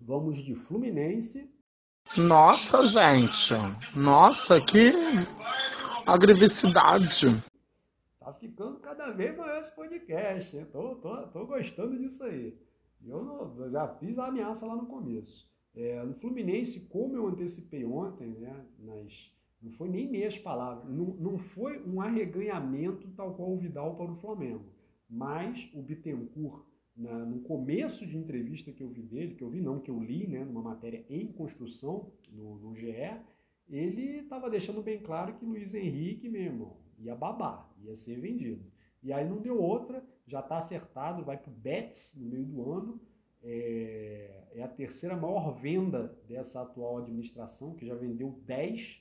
[0.00, 1.50] vamos de Fluminense.
[2.16, 3.54] Nossa, gente!
[3.94, 4.92] Nossa, que
[6.06, 7.26] agressividade!
[8.18, 10.66] Tá ficando cada vez maior esse podcast, hein?
[10.72, 12.56] Tô, tô, tô gostando disso aí.
[13.06, 15.48] Eu, não, já fiz a ameaça lá no começo.
[15.74, 19.32] É, no Fluminense, como eu antecipei ontem, né, nas,
[19.62, 24.10] não foi nem meias palavras, não, não foi um arreganhamento tal qual o Vidal para
[24.10, 24.64] o Flamengo,
[25.08, 26.64] mas o Bittencourt,
[26.98, 29.98] na, no começo de entrevista que eu vi dele, que eu vi não, que eu
[29.98, 32.92] li, né, numa matéria em construção no, no GE,
[33.68, 38.64] ele estava deixando bem claro que Luiz Henrique, meu irmão, ia babar, ia ser vendido.
[39.02, 42.70] E aí não deu outra, já está acertado, vai para o Betis no meio do
[42.70, 43.00] ano,
[43.42, 49.00] é, é, a terceira maior venda dessa atual administração, que já vendeu 10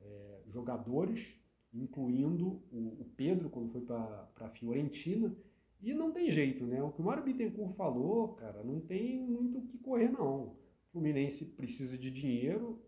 [0.00, 1.38] é, jogadores,
[1.72, 5.34] incluindo o, o, Pedro, quando foi para a Fiorentina.
[5.82, 6.82] E não tem jeito, né?
[6.82, 10.44] O que o Mário Bittencourt falou, cara, não tem muito o que correr, não.
[10.44, 10.56] O
[10.92, 12.82] Fluminense precisa de dinheiro.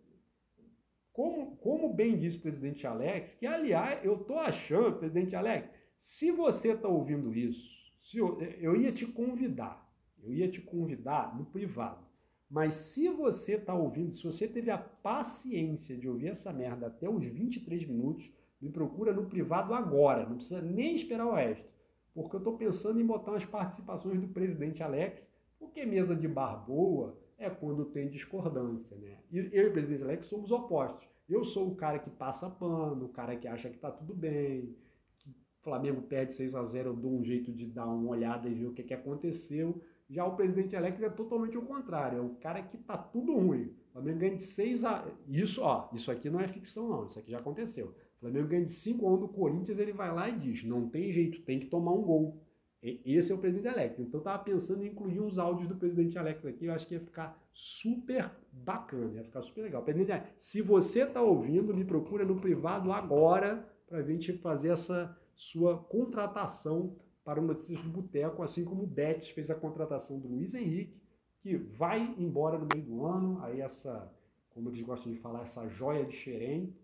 [1.12, 6.30] Como, como bem disse o presidente Alex, que aliás, eu tô achando, presidente Alex, se
[6.30, 7.68] você está ouvindo isso,
[8.14, 9.88] eu, eu ia te convidar
[10.22, 12.06] eu ia te convidar no privado.
[12.50, 17.08] Mas se você está ouvindo, se você teve a paciência de ouvir essa merda até
[17.08, 20.26] os 23 minutos, me procura no privado agora.
[20.26, 21.68] Não precisa nem esperar o resto.
[22.14, 26.64] Porque eu estou pensando em botar umas participações do presidente Alex, porque mesa de bar
[26.66, 29.16] boa, é quando tem discordância, né?
[29.30, 31.08] E eu e o presidente Alex somos opostos.
[31.28, 34.74] Eu sou o cara que passa pano, o cara que acha que tá tudo bem,
[35.18, 38.48] que o Flamengo perde 6 a 0 eu dou um jeito de dar uma olhada
[38.48, 39.80] e ver o que, que aconteceu.
[40.10, 43.66] Já o presidente Alex é totalmente o contrário, é o cara que tá tudo ruim.
[43.90, 45.06] O Flamengo ganha de 6 a.
[45.28, 47.04] Isso, ó, isso aqui não é ficção, não.
[47.04, 47.94] Isso aqui já aconteceu.
[48.18, 50.88] O Flamengo ganha de 5 a 1 do Corinthians, ele vai lá e diz: não
[50.88, 52.42] tem jeito, tem que tomar um gol.
[52.82, 53.98] Esse é o presidente Alex.
[53.98, 56.94] Então eu tava pensando em incluir uns áudios do presidente Alex aqui, eu acho que
[56.94, 59.82] ia ficar super bacana, ia ficar super legal.
[59.82, 64.68] Presidente Alex, se você tá ouvindo, me procura no privado agora para a gente fazer
[64.68, 70.18] essa sua contratação para o Notícias do Boteco, assim como o Betis fez a contratação
[70.18, 71.00] do Luiz Henrique,
[71.40, 74.10] que vai embora no meio do ano, aí essa,
[74.50, 76.74] como eles gostam de falar, essa joia de Xerém.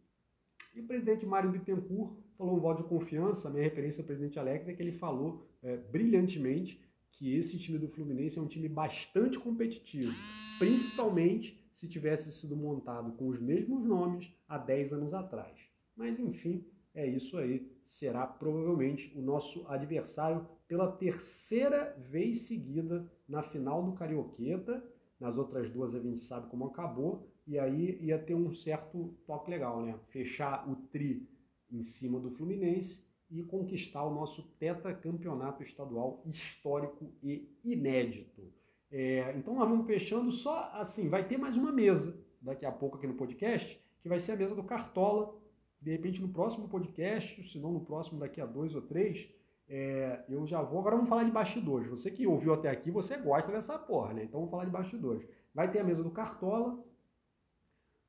[0.75, 4.41] E o presidente Mário Bittencourt falou um voto de confiança, a minha referência ao presidente
[4.41, 6.81] Alex é que ele falou é, brilhantemente
[7.13, 10.13] que esse time do Fluminense é um time bastante competitivo,
[10.59, 15.57] principalmente se tivesse sido montado com os mesmos nomes há 10 anos atrás.
[15.97, 17.71] Mas enfim, é isso aí.
[17.85, 24.85] Será provavelmente o nosso adversário pela terceira vez seguida na final do Carioqueta.
[25.21, 27.33] Nas outras duas a gente sabe como acabou.
[27.47, 29.95] E aí ia ter um certo toque legal, né?
[30.09, 31.29] Fechar o tri
[31.71, 38.53] em cima do Fluminense e conquistar o nosso tetracampeonato estadual histórico e inédito.
[38.91, 42.97] É, então nós vamos fechando só assim, vai ter mais uma mesa daqui a pouco
[42.97, 45.35] aqui no podcast, que vai ser a mesa do Cartola.
[45.81, 49.29] De repente no próximo podcast, se não no próximo daqui a dois ou três,
[49.69, 50.79] é, eu já vou.
[50.79, 51.89] Agora vamos falar de bastidores.
[51.89, 54.25] Você que ouviu até aqui, você gosta dessa porra, né?
[54.25, 55.27] Então vamos falar de bastidores.
[55.55, 56.83] Vai ter a mesa do Cartola.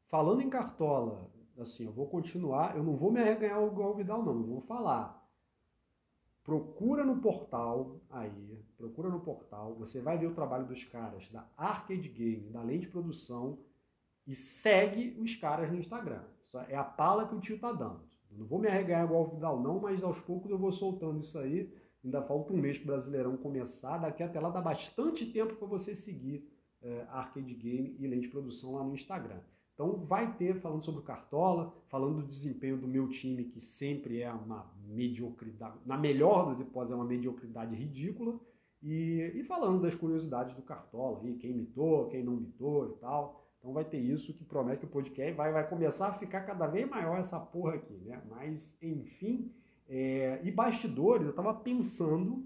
[0.07, 4.33] Falando em Cartola, assim, eu vou continuar, eu não vou me arreganhar o Vidal, não,
[4.33, 5.23] eu vou falar.
[6.43, 11.47] Procura no portal aí, procura no portal, você vai ver o trabalho dos caras da
[11.57, 13.57] Arcade Game, da Lente Produção,
[14.27, 16.23] e segue os caras no Instagram.
[16.43, 18.01] Isso é a pala que o tio tá dando.
[18.31, 21.19] Eu não vou me arreganhar igual o Vidal, não, mas aos poucos eu vou soltando
[21.19, 21.73] isso aí.
[22.03, 23.97] Ainda falta um mês para o Brasileirão começar.
[23.97, 26.47] Daqui até lá dá bastante tempo para você seguir
[26.81, 29.39] é, Arcade Game e Lente Produção lá no Instagram.
[29.75, 34.21] Então vai ter falando sobre o Cartola, falando do desempenho do meu time, que sempre
[34.21, 38.39] é uma mediocridade, na melhor das hipóteses é uma mediocridade ridícula,
[38.81, 43.43] e, e falando das curiosidades do Cartola, aí, quem mitou, quem não mitou e tal.
[43.59, 46.67] Então vai ter isso que promete que o podcast vai, vai começar a ficar cada
[46.67, 48.21] vez maior essa porra aqui, né?
[48.29, 49.51] Mas, enfim,
[49.89, 52.45] é, e bastidores, eu estava pensando,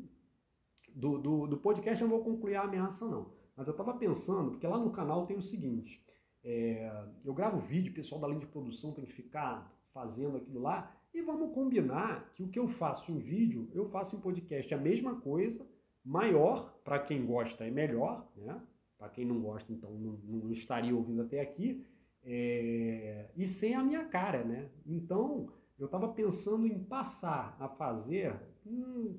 [0.96, 4.52] do, do, do podcast eu não vou concluir a ameaça não, mas eu estava pensando,
[4.52, 6.02] porque lá no canal tem o seguinte,
[6.43, 10.62] é, eu gravo vídeo, o pessoal da linha de produção tem que ficar fazendo aquilo
[10.62, 10.95] lá.
[11.13, 14.78] E vamos combinar que o que eu faço em vídeo, eu faço em podcast a
[14.78, 15.65] mesma coisa,
[16.06, 18.62] maior, para quem gosta é melhor, né?
[18.97, 21.86] Para quem não gosta, então não, não estaria ouvindo até aqui,
[22.23, 24.69] é, e sem a minha cara, né?
[24.86, 28.36] Então, eu estava pensando em passar a fazer.
[28.65, 29.17] Hum,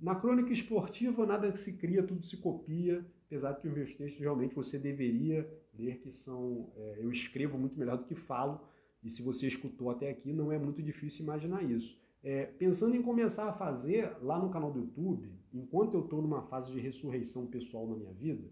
[0.00, 4.20] na crônica esportiva, nada se cria, tudo se copia apesar de que os meus textos
[4.20, 5.48] realmente você deveria
[5.78, 6.70] ler, que são.
[6.76, 8.60] É, eu escrevo muito melhor do que falo,
[9.02, 11.98] e se você escutou até aqui, não é muito difícil imaginar isso.
[12.22, 16.42] É, pensando em começar a fazer lá no canal do YouTube, enquanto eu estou numa
[16.42, 18.48] fase de ressurreição pessoal na minha vida,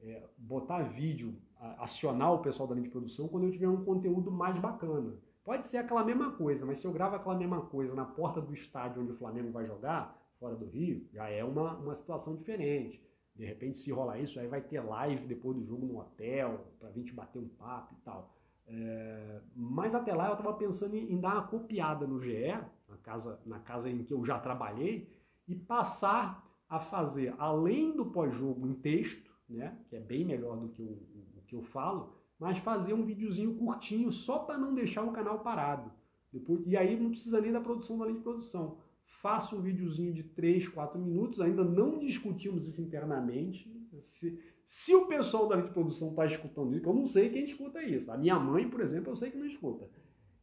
[0.00, 1.34] é, botar vídeo,
[1.78, 5.16] acionar o pessoal da linha de produção quando eu tiver um conteúdo mais bacana.
[5.44, 8.54] Pode ser aquela mesma coisa, mas se eu gravo aquela mesma coisa na porta do
[8.54, 13.02] estádio onde o Flamengo vai jogar, fora do Rio, já é uma, uma situação diferente.
[13.38, 16.88] De repente, se rolar isso, aí vai ter live depois do jogo no hotel, para
[16.90, 18.34] vir te bater um papo e tal.
[18.66, 22.48] É, mas até lá eu estava pensando em, em, dar uma copiada no GE,
[22.88, 25.08] na casa, na casa em que eu já trabalhei,
[25.46, 30.68] e passar a fazer, além do pós-jogo em texto, né, que é bem melhor do
[30.68, 30.98] que o,
[31.36, 35.38] o que eu falo, mas fazer um videozinho curtinho só para não deixar o canal
[35.38, 35.90] parado.
[36.32, 38.78] Depois, e aí não precisa nem da produção da linha de produção
[39.20, 43.70] faça um videozinho de 3, 4 minutos, ainda não discutimos isso internamente.
[44.00, 47.82] Se, se o pessoal da de produção está escutando isso, eu não sei quem escuta
[47.82, 48.10] isso.
[48.12, 49.88] A minha mãe, por exemplo, eu sei que não escuta.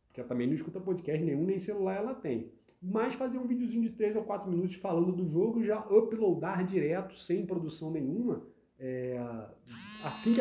[0.07, 2.51] Porque ela também não escuta podcast nenhum, nem celular ela tem.
[2.81, 7.17] Mas fazer um videozinho de 3 ou 4 minutos falando do jogo, já uploadar direto,
[7.17, 8.45] sem produção nenhuma,
[8.77, 9.17] é,
[10.03, 10.39] assim que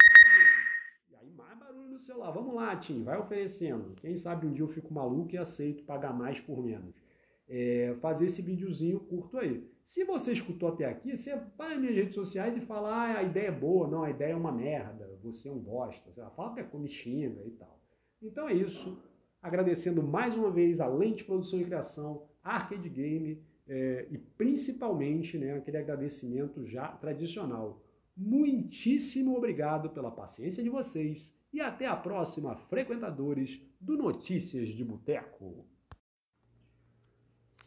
[1.88, 2.32] no celular.
[2.32, 3.94] Vamos lá, Tim, vai oferecendo.
[4.00, 7.03] Quem sabe um dia eu fico maluco e aceito pagar mais por menos
[7.48, 9.68] é, fazer esse videozinho curto aí.
[9.86, 13.22] Se você escutou até aqui, você vai nas minhas redes sociais e fala, ah, a
[13.22, 16.52] ideia é boa, não, a ideia é uma merda, você é um bosta, você fala
[16.52, 17.80] até como xinga e tal.
[18.22, 18.98] Então é isso,
[19.42, 25.56] agradecendo mais uma vez a Lente Produção e Criação, Arcade Game é, e principalmente né,
[25.56, 27.82] aquele agradecimento já tradicional.
[28.16, 35.66] muitíssimo obrigado pela paciência de vocês e até a próxima, frequentadores do Notícias de Boteco.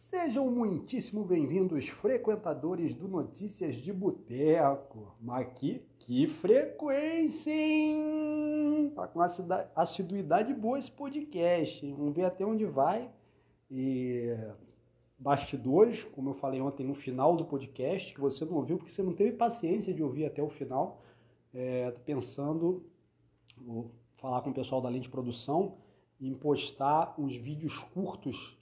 [0.10, 5.14] Sejam muitíssimo bem-vindos, frequentadores do Notícias de Boteco.
[5.20, 8.90] Mas que, que frequência, hein?
[8.96, 9.20] Tá com
[9.76, 11.94] assiduidade boa esse podcast, hein?
[11.94, 13.12] Vamos ver até onde vai.
[13.70, 14.34] E
[15.20, 19.04] bastidores, como eu falei ontem no final do podcast, que você não ouviu porque você
[19.04, 21.02] não teve paciência de ouvir até o final.
[21.54, 22.82] É, pensando,
[23.58, 25.76] vou falar com o pessoal da linha de produção,
[26.22, 28.57] em postar uns vídeos curtos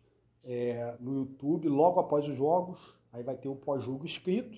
[0.46, 2.96] é, no YouTube logo após os jogos.
[3.12, 4.58] Aí vai ter o pós-jogo escrito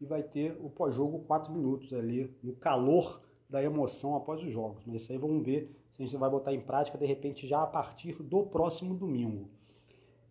[0.00, 4.82] e vai ter o pós-jogo 4 minutos ali, no calor da emoção após os jogos.
[4.86, 7.62] Mas isso aí vamos ver se a gente vai botar em prática de repente já
[7.62, 9.48] a partir do próximo domingo.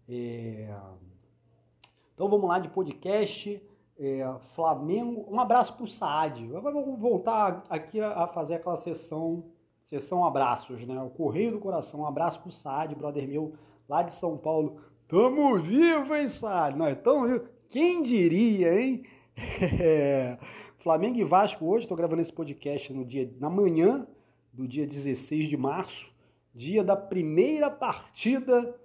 [0.07, 0.75] É...
[2.13, 3.61] Então vamos lá de podcast.
[3.97, 5.25] É, Flamengo.
[5.29, 6.43] Um abraço para o Saad.
[6.55, 9.45] Agora vamos voltar aqui a, fazer aquela sessão,
[9.85, 11.01] sessão abraços, né?
[11.01, 12.01] O Correio do Coração.
[12.01, 13.53] Um abraço para o Saad, brother meu,
[13.87, 14.81] lá de São Paulo.
[15.13, 16.75] Tamo vivo, hein, Saad?
[16.75, 17.47] Nós estamos vivos.
[17.69, 19.03] Quem diria, hein?
[19.79, 20.39] É...
[20.79, 24.07] Flamengo e Vasco hoje, estou gravando esse podcast no dia, na manhã
[24.51, 26.11] do dia 16 de março,
[26.51, 28.75] dia da primeira partida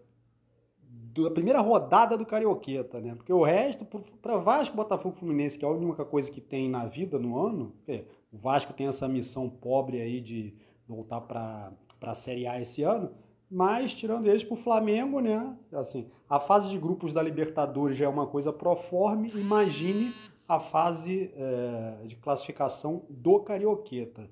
[0.83, 3.15] da primeira rodada do Carioqueta, né?
[3.15, 3.87] Porque o resto,
[4.21, 7.75] para Vasco, Botafogo Fluminense, que é a única coisa que tem na vida no ano,
[7.89, 10.55] é, o Vasco tem essa missão pobre aí de
[10.87, 13.15] voltar para a Série A esse ano,
[13.51, 15.57] mas tirando eles para o Flamengo, né?
[15.73, 20.13] Assim, a fase de grupos da Libertadores já é uma coisa proforme, imagine
[20.47, 24.29] a fase é, de classificação do Carioqueta.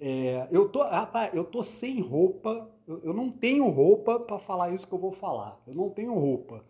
[0.00, 4.70] É, eu tô, rapaz, eu tô sem roupa, eu, eu não tenho roupa para falar
[4.70, 5.60] isso que eu vou falar.
[5.66, 6.64] Eu não tenho roupa.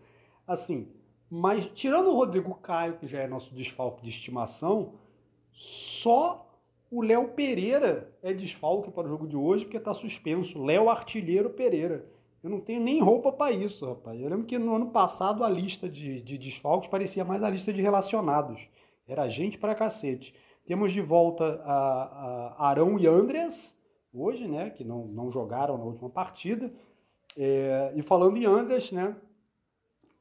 [0.47, 0.88] Assim,
[1.31, 4.95] mas tirando o Rodrigo Caio, que já é nosso desfalque de estimação,
[5.51, 6.51] só
[6.92, 10.62] o Léo Pereira é desfalque para o jogo de hoje porque está suspenso.
[10.62, 12.05] Léo Artilheiro Pereira.
[12.42, 14.20] Eu não tenho nem roupa para isso, rapaz.
[14.20, 17.72] Eu lembro que no ano passado a lista de, de desfalques parecia mais a lista
[17.72, 18.68] de relacionados.
[19.09, 20.35] Era gente para cacete.
[20.66, 23.74] Temos de volta a, a Arão e Andreas,
[24.12, 26.70] hoje, né, que não, não jogaram na última partida.
[27.38, 29.16] É, e falando em Andreas, né,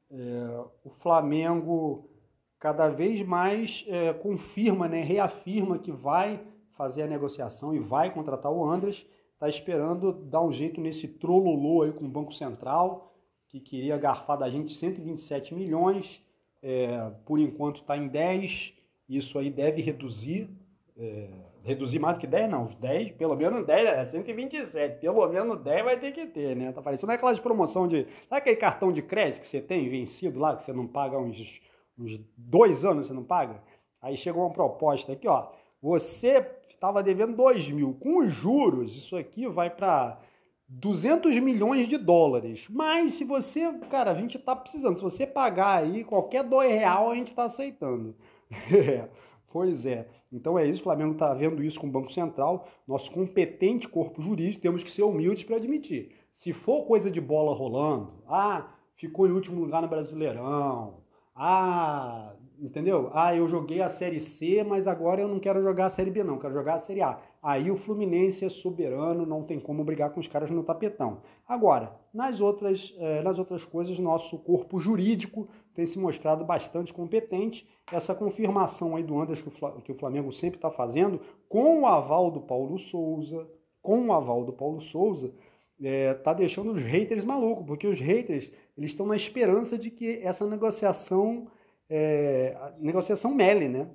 [0.09, 2.09] é, o Flamengo
[2.57, 6.39] cada vez mais é, confirma, né, reafirma que vai
[6.81, 9.05] fazer a negociação e vai contratar o Andreas.
[9.35, 13.13] Está esperando dar um jeito nesse trololô aí com o Banco Central,
[13.47, 16.23] que queria garfar da gente 127 milhões.
[16.59, 18.73] É, por enquanto está em 10
[19.07, 20.49] isso aí deve reduzir,
[20.97, 21.29] é,
[21.63, 25.61] reduzir mais do que 10, não, os 10, pelo menos 10, é 127, pelo menos
[25.61, 26.71] 10 vai ter que ter, né?
[26.71, 30.39] Tá parecendo aquela de promoção de, sabe aquele cartão de crédito que você tem vencido
[30.39, 31.59] lá, que você não paga uns,
[31.99, 33.61] uns dois anos, você não paga?
[34.01, 35.49] Aí chegou uma proposta aqui, ó,
[35.81, 40.19] você estava devendo 2 mil, com os juros, isso aqui vai para
[40.67, 42.65] 200 milhões de dólares.
[42.69, 47.11] Mas se você, cara, a gente está precisando, se você pagar aí qualquer dois real,
[47.11, 48.15] a gente está aceitando.
[48.73, 49.07] É,
[49.47, 50.07] pois é.
[50.31, 54.21] Então é isso, o Flamengo está vendo isso com o Banco Central, nosso competente corpo
[54.21, 56.11] jurídico, temos que ser humildes para admitir.
[56.31, 61.01] Se for coisa de bola rolando, ah, ficou em último lugar no Brasileirão,
[61.35, 63.09] ah, entendeu?
[63.11, 66.23] Ah, eu joguei a Série C, mas agora eu não quero jogar a Série B
[66.23, 67.19] não, quero jogar a Série A.
[67.41, 71.21] Aí o Fluminense é soberano, não tem como brigar com os caras no tapetão.
[71.47, 77.67] Agora, nas outras, eh, nas outras coisas, nosso corpo jurídico tem se mostrado bastante competente.
[77.91, 81.19] Essa confirmação aí do Andras que o Flamengo sempre está fazendo,
[81.49, 83.49] com o aval do Paulo Souza,
[83.81, 85.33] com o aval do Paulo Souza,
[85.81, 90.19] é, tá deixando os haters malucos, porque os haters eles estão na esperança de que
[90.21, 91.47] essa negociação
[91.93, 93.89] é, negociação mele, né?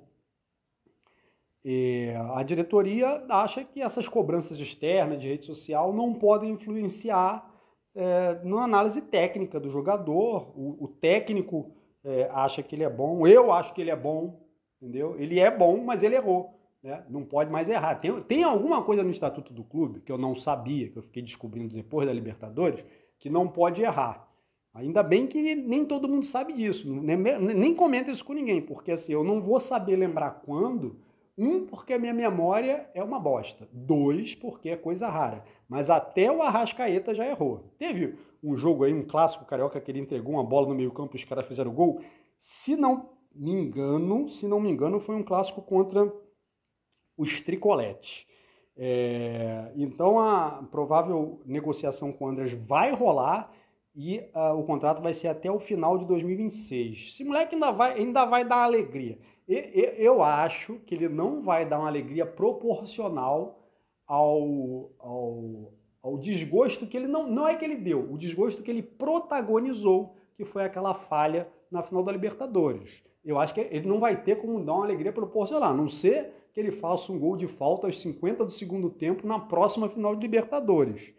[1.65, 7.51] E a diretoria acha que essas cobranças externas de rede social não podem influenciar
[7.95, 10.53] é, na análise técnica do jogador.
[10.55, 11.71] O, o técnico
[12.05, 14.39] é, acha que ele é bom, eu acho que ele é bom,
[14.79, 15.19] entendeu?
[15.19, 16.57] Ele é bom, mas ele errou.
[16.83, 17.03] Né?
[17.09, 17.95] Não pode mais errar.
[17.95, 21.23] Tem, tem alguma coisa no estatuto do clube que eu não sabia, que eu fiquei
[21.23, 22.85] descobrindo depois da Libertadores,
[23.17, 24.26] que não pode errar.
[24.77, 28.91] Ainda bem que nem todo mundo sabe disso, nem, nem comenta isso com ninguém, porque
[28.91, 30.99] assim, eu não vou saber lembrar quando,
[31.35, 35.43] um, porque a minha memória é uma bosta, dois, porque é coisa rara.
[35.67, 37.73] Mas até o Arrascaeta já errou.
[37.79, 41.15] Teve um jogo aí, um clássico carioca, que ele entregou uma bola no meio campo
[41.15, 42.01] e os caras fizeram gol.
[42.37, 46.11] Se não me engano, se não me engano, foi um clássico contra
[47.17, 48.27] os Tricoletes.
[48.75, 53.51] É, então a provável negociação com o Andrés vai rolar
[53.97, 57.09] e uh, o contrato vai ser até o final de 2026.
[57.13, 59.17] Esse moleque ainda vai, ainda vai dar alegria.
[59.47, 63.59] Eu acho que ele não vai dar uma alegria proporcional
[64.05, 65.73] ao, ao,
[66.03, 67.25] ao desgosto que ele não.
[67.27, 71.81] Não é que ele deu, o desgosto que ele protagonizou, que foi aquela falha na
[71.81, 73.01] final da Libertadores.
[73.25, 76.33] Eu acho que ele não vai ter como dar uma alegria proporcional, a não ser
[76.53, 80.15] que ele faça um gol de falta aos 50 do segundo tempo na próxima final
[80.15, 81.13] de Libertadores.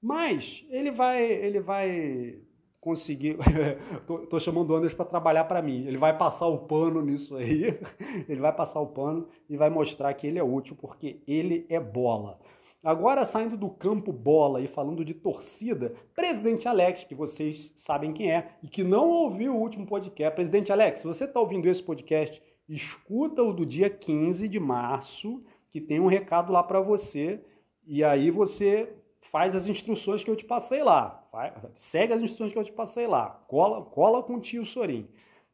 [0.00, 2.38] Mas ele vai, ele vai
[2.80, 3.36] conseguir.
[4.28, 5.86] tô, chamando o Anderson para trabalhar para mim.
[5.86, 7.78] Ele vai passar o pano nisso aí.
[8.28, 11.80] ele vai passar o pano e vai mostrar que ele é útil porque ele é
[11.80, 12.38] bola.
[12.82, 18.30] Agora, saindo do campo bola e falando de torcida, presidente Alex, que vocês sabem quem
[18.30, 20.34] é e que não ouviu o último podcast.
[20.34, 25.42] Presidente Alex, se você está ouvindo esse podcast escuta o do dia 15 de março,
[25.70, 27.42] que tem um recado lá para você,
[27.86, 28.92] e aí você
[29.30, 31.28] faz as instruções que eu te passei lá.
[31.74, 33.42] segue as instruções que eu te passei lá.
[33.48, 35.08] Cola, cola com o tio Sorim.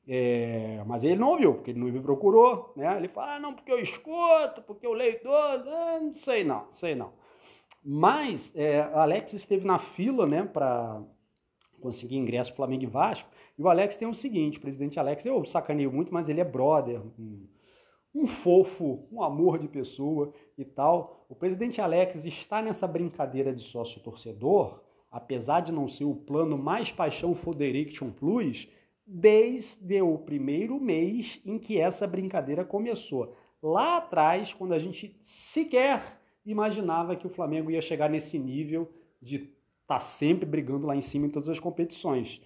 [0.07, 2.97] É, mas ele não ouviu, porque ele não me procurou, né?
[2.97, 6.67] Ele fala, ah, não, porque eu escuto, porque eu leio todo, ah, não sei não,
[6.71, 7.13] sei não.
[7.83, 11.03] Mas é, Alex esteve na fila, né, para
[11.81, 15.45] conseguir ingresso Flamengo e Vasco, e o Alex tem o seguinte, o presidente Alex, eu
[15.45, 17.47] sacaneio muito, mas ele é brother, um,
[18.15, 21.24] um fofo, um amor de pessoa e tal.
[21.35, 24.81] O presidente Alex está nessa brincadeira de sócio-torcedor,
[25.11, 28.69] apesar de não ser o plano mais paixão Foderiction Plus,
[29.05, 33.35] desde o primeiro mês em que essa brincadeira começou.
[33.61, 38.89] Lá atrás, quando a gente sequer imaginava que o Flamengo ia chegar nesse nível
[39.21, 39.51] de estar
[39.89, 42.41] tá sempre brigando lá em cima em todas as competições.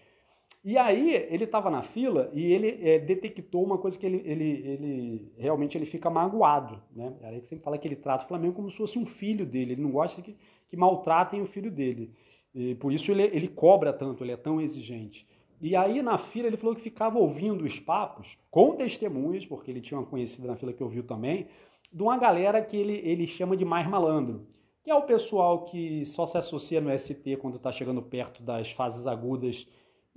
[0.64, 4.44] E aí ele estava na fila e ele é, detectou uma coisa que ele, ele,
[4.44, 7.14] ele realmente ele fica magoado, né?
[7.22, 9.72] Aí sempre fala que ele trata o Flamengo como se fosse um filho dele.
[9.72, 10.36] Ele não gosta que,
[10.68, 12.12] que maltratem o filho dele.
[12.54, 15.26] E por isso ele, ele cobra tanto, ele é tão exigente.
[15.60, 19.80] E aí na fila ele falou que ficava ouvindo os papos com testemunhas, porque ele
[19.80, 21.46] tinha uma conhecida na fila que ouviu também,
[21.92, 24.46] de uma galera que ele, ele chama de mais malandro,
[24.82, 28.70] que é o pessoal que só se associa no ST quando está chegando perto das
[28.72, 29.66] fases agudas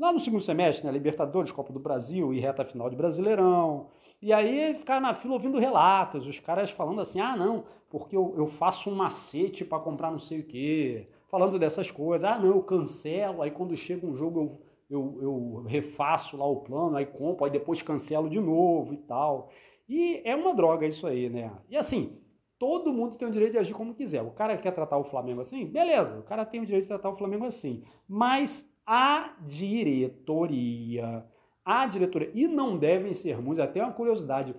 [0.02, 3.88] lá no segundo semestre, né, Libertadores, Copa do Brasil e reta final de Brasileirão.
[4.20, 8.34] E aí ficava na fila ouvindo relatos, os caras falando assim: ah, não, porque eu,
[8.36, 12.28] eu faço um macete para comprar não sei o quê, falando dessas coisas.
[12.28, 16.62] Ah, não, eu cancelo, aí quando chega um jogo eu, eu, eu refaço lá o
[16.62, 19.50] plano, aí compro, aí depois cancelo de novo e tal.
[19.88, 21.52] E é uma droga isso aí, né?
[21.70, 22.18] E assim,
[22.58, 24.22] todo mundo tem o direito de agir como quiser.
[24.22, 27.10] O cara quer tratar o Flamengo assim, beleza, o cara tem o direito de tratar
[27.10, 27.84] o Flamengo assim.
[28.08, 31.26] Mas a diretoria.
[31.64, 32.32] A diretoria.
[32.34, 34.56] E não devem ser muitos, até uma curiosidade.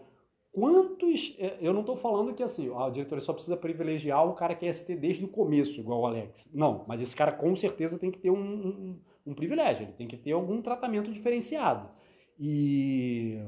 [0.53, 1.35] Quantos.
[1.39, 4.66] É, eu não estou falando que assim, a diretoria só precisa privilegiar o cara que
[4.66, 6.49] é ST desde o começo, igual o Alex.
[6.53, 10.07] Não, mas esse cara com certeza tem que ter um, um, um privilégio, ele tem
[10.07, 11.89] que ter algum tratamento diferenciado.
[12.39, 13.39] E.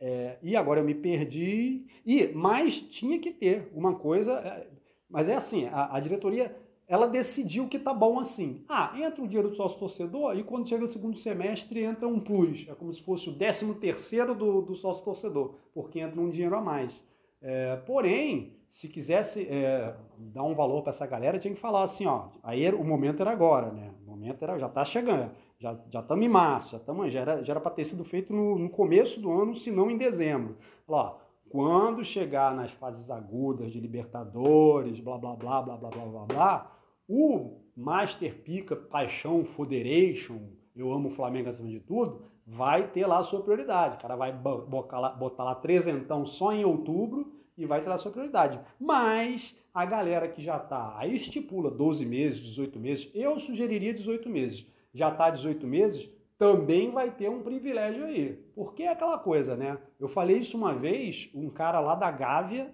[0.00, 1.86] É, e agora eu me perdi.
[2.06, 4.32] E, mas tinha que ter uma coisa.
[4.38, 4.66] É,
[5.10, 6.56] mas é assim, a, a diretoria
[6.90, 8.64] ela decidiu que tá bom assim.
[8.68, 12.18] Ah, entra o dinheiro do sócio torcedor e quando chega o segundo semestre entra um
[12.18, 12.66] plus.
[12.68, 16.56] É como se fosse o décimo terceiro do, do sócio torcedor, porque entra um dinheiro
[16.56, 16.92] a mais.
[17.40, 22.06] É, porém, se quisesse é, dar um valor para essa galera, tinha que falar assim,
[22.06, 23.92] ó, aí o momento era agora, né?
[24.04, 25.30] O momento era, já está chegando,
[25.60, 29.20] já estamos em março, já estamos, já era para ter sido feito no, no, começo
[29.20, 30.56] do ano, se não em dezembro.
[30.88, 31.16] Lá,
[31.50, 36.79] quando chegar nas fases agudas de Libertadores, blá blá blá blá blá blá blá blá,
[37.10, 40.42] o Master Pica Paixão Federation,
[40.76, 43.96] eu amo o Flamengo acima de tudo, vai ter lá a sua prioridade.
[43.96, 48.12] O cara vai botar lá trezentão só em outubro e vai ter lá a sua
[48.12, 48.60] prioridade.
[48.78, 54.28] Mas a galera que já está, aí estipula 12 meses, 18 meses, eu sugeriria 18
[54.28, 54.64] meses.
[54.94, 56.08] Já está 18 meses,
[56.38, 58.38] também vai ter um privilégio aí.
[58.54, 59.78] Porque é aquela coisa, né?
[59.98, 62.72] Eu falei isso uma vez, um cara lá da Gávea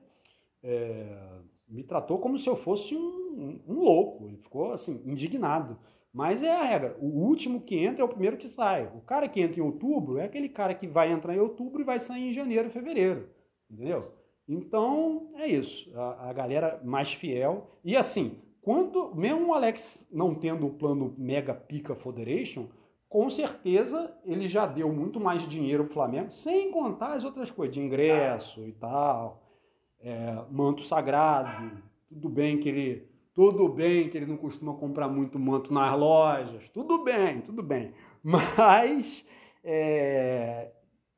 [0.63, 5.79] é, me tratou como se eu fosse um um, louco, ele ficou assim, indignado.
[6.13, 6.97] Mas é a regra.
[6.99, 8.91] O último que entra é o primeiro que sai.
[8.95, 11.85] O cara que entra em outubro é aquele cara que vai entrar em outubro e
[11.85, 13.29] vai sair em janeiro, fevereiro.
[13.71, 14.13] Entendeu?
[14.49, 15.91] Então, é isso.
[15.95, 17.71] A, a galera mais fiel.
[17.85, 22.67] E assim, quando, mesmo o Alex não tendo o plano Mega Pica Federation,
[23.09, 27.75] com certeza ele já deu muito mais dinheiro ao Flamengo, sem contar as outras coisas,
[27.75, 29.43] de ingresso e tal,
[30.01, 31.83] é, manto sagrado.
[32.09, 36.71] Tudo bem que ele tudo bem que ele não costuma comprar muito manto nas lojas,
[36.71, 37.93] tudo bem, tudo bem.
[38.25, 39.27] Mas
[39.63, 40.73] é,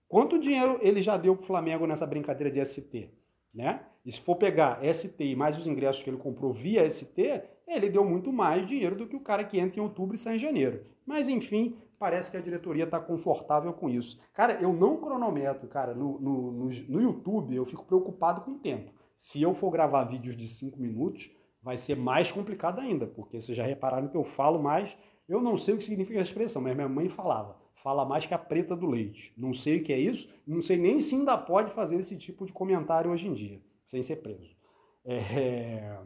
[0.09, 3.09] quanto dinheiro ele já deu para o Flamengo nessa brincadeira de ST?
[3.55, 3.83] Né?
[4.05, 7.89] E se for pegar ST e mais os ingressos que ele comprou via ST, ele
[7.89, 10.41] deu muito mais dinheiro do que o cara que entra em outubro e sai em
[10.41, 10.85] janeiro.
[11.07, 14.21] Mas enfim, parece que a diretoria está confortável com isso.
[14.33, 18.59] Cara, eu não cronometro, cara, no, no, no, no YouTube eu fico preocupado com o
[18.59, 18.93] tempo.
[19.17, 21.31] Se eu for gravar vídeos de 5 minutos,
[21.69, 24.97] vai ser mais complicado ainda, porque vocês já repararam que eu falo mais.
[25.29, 27.59] Eu não sei o que significa essa expressão, mas minha mãe falava.
[27.83, 29.35] Fala mais que a preta do leite.
[29.37, 32.47] Não sei o que é isso, não sei nem se ainda pode fazer esse tipo
[32.47, 34.57] de comentário hoje em dia, sem ser preso.
[35.05, 35.99] É...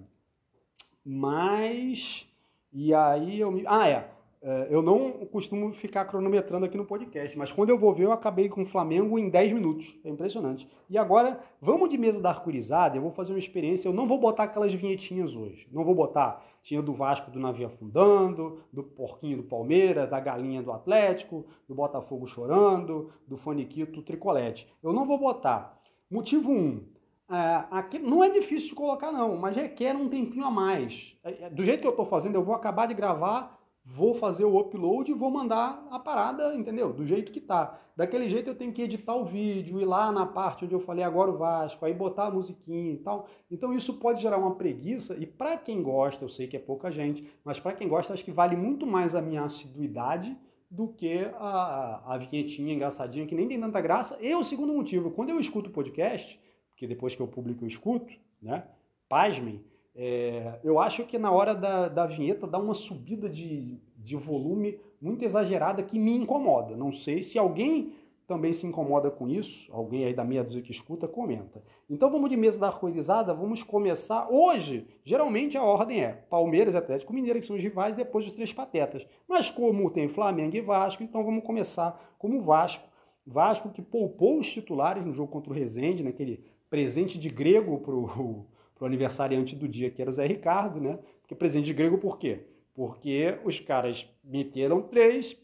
[1.05, 2.27] Mas.
[2.73, 3.63] E aí eu me.
[3.65, 4.12] Ah, é.
[4.45, 8.13] É, eu não costumo ficar cronometrando aqui no podcast, mas quando eu vou ver, eu
[8.13, 9.97] acabei com o Flamengo em 10 minutos.
[10.05, 10.69] É impressionante.
[10.91, 13.87] E agora, vamos de mesa da arcurizada, eu vou fazer uma experiência.
[13.87, 15.69] Eu não vou botar aquelas vinhetinhas hoje.
[15.71, 16.45] Não vou botar.
[16.61, 21.75] Tinha do Vasco do navio afundando, do porquinho do Palmeiras, da galinha do Atlético, do
[21.75, 24.67] Botafogo chorando, do Faniquito Tricolete.
[24.83, 25.81] Eu não vou botar.
[26.11, 26.55] Motivo 1.
[26.55, 26.93] Um,
[27.31, 31.17] é, aqui, não é difícil de colocar, não, mas requer um tempinho a mais.
[31.23, 34.59] É, do jeito que eu estou fazendo, eu vou acabar de gravar vou fazer o
[34.59, 36.93] upload e vou mandar a parada, entendeu?
[36.93, 37.79] Do jeito que tá.
[37.97, 41.05] Daquele jeito eu tenho que editar o vídeo, ir lá na parte onde eu falei
[41.05, 43.29] agora o Vasco, aí botar a musiquinha e tal.
[43.51, 46.91] Então isso pode gerar uma preguiça e para quem gosta, eu sei que é pouca
[46.91, 50.37] gente, mas para quem gosta acho que vale muito mais a minha assiduidade
[50.71, 54.17] do que a, a vinhetinha engraçadinha que nem tem tanta graça.
[54.23, 57.69] E o segundo motivo, quando eu escuto o podcast, porque depois que eu publico eu
[57.69, 58.11] escuto,
[58.41, 58.65] né?
[59.07, 59.63] Pasmem,
[59.95, 64.79] é, eu acho que na hora da, da vinheta dá uma subida de, de volume
[65.01, 66.77] muito exagerada que me incomoda.
[66.77, 67.93] Não sei se alguém
[68.27, 71.63] também se incomoda com isso, alguém aí da meia dúzia que escuta, comenta.
[71.91, 74.29] Então vamos de mesa da arco-irizada, vamos começar.
[74.31, 78.53] Hoje, geralmente a ordem é Palmeiras Atlético Mineiro, que são os rivais, depois os três
[78.53, 79.07] patetas.
[79.29, 82.89] Mas como tem Flamengo e Vasco, então vamos começar como Vasco.
[83.27, 87.95] Vasco que poupou os titulares no jogo contra o Rezende, naquele presente de grego para
[87.95, 88.47] o
[88.83, 90.99] para o aniversariante do dia, que era o Zé Ricardo, né?
[91.21, 92.41] Porque presente de grego por quê?
[92.75, 95.37] Porque os caras meteram três,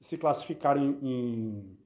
[0.00, 1.76] se classificaram em,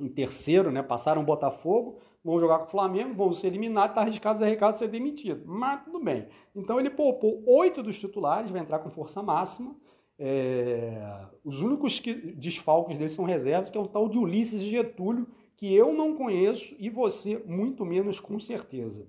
[0.00, 0.82] em, terceiro, né?
[0.82, 4.48] Passaram o Botafogo, vão jogar com o Flamengo, vão ser eliminados, está arriscado o Zé
[4.48, 5.42] Ricardo ser demitido.
[5.44, 6.26] Mas tudo bem.
[6.56, 9.76] Então ele poupou oito dos titulares, vai entrar com força máxima.
[10.18, 11.26] É...
[11.44, 15.74] Os únicos que, desfalques dele são reservas, que é o tal de Ulisses Getúlio, que
[15.74, 19.06] eu não conheço e você muito menos com certeza.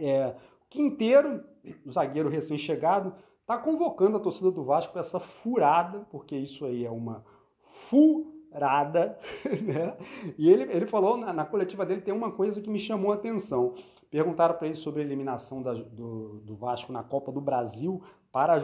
[0.00, 0.34] É,
[0.68, 1.44] Quinteiro,
[1.84, 6.84] o zagueiro recém-chegado, está convocando a torcida do Vasco para essa furada, porque isso aí
[6.84, 7.24] é uma
[7.62, 9.18] furada,
[9.62, 9.96] né?
[10.36, 13.14] E ele, ele falou, na, na, coletiva dele, tem uma coisa que me chamou a
[13.14, 13.74] atenção.
[14.10, 18.54] Perguntaram para ele sobre a eliminação da, do, do, Vasco na Copa do Brasil para
[18.54, 18.58] a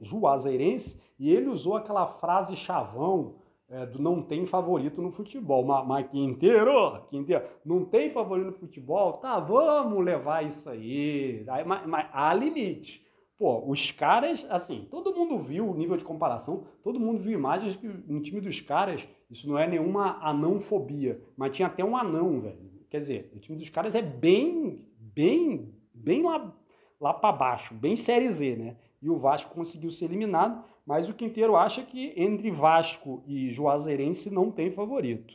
[0.00, 3.36] Juazeirense, e ele usou aquela frase chavão,
[3.68, 5.64] é, do não tem favorito no futebol.
[5.64, 9.14] Mas, mas Quinteiro, Quinteiro, não tem favorito no futebol?
[9.14, 11.44] Tá, vamos levar isso aí.
[11.66, 13.04] Mas, mas há limite.
[13.38, 17.76] Pô, os caras, assim, todo mundo viu o nível de comparação, todo mundo viu imagens
[17.76, 22.40] que no time dos caras, isso não é nenhuma anãofobia, mas tinha até um anão,
[22.40, 22.70] velho.
[22.88, 26.50] Quer dizer, o time dos caras é bem, bem, bem lá,
[26.98, 28.76] lá para baixo, bem Série Z, né?
[29.02, 34.30] E o Vasco conseguiu ser eliminado, mas o Quinteiro acha que entre Vasco e Juazeirense
[34.30, 35.34] não tem favorito.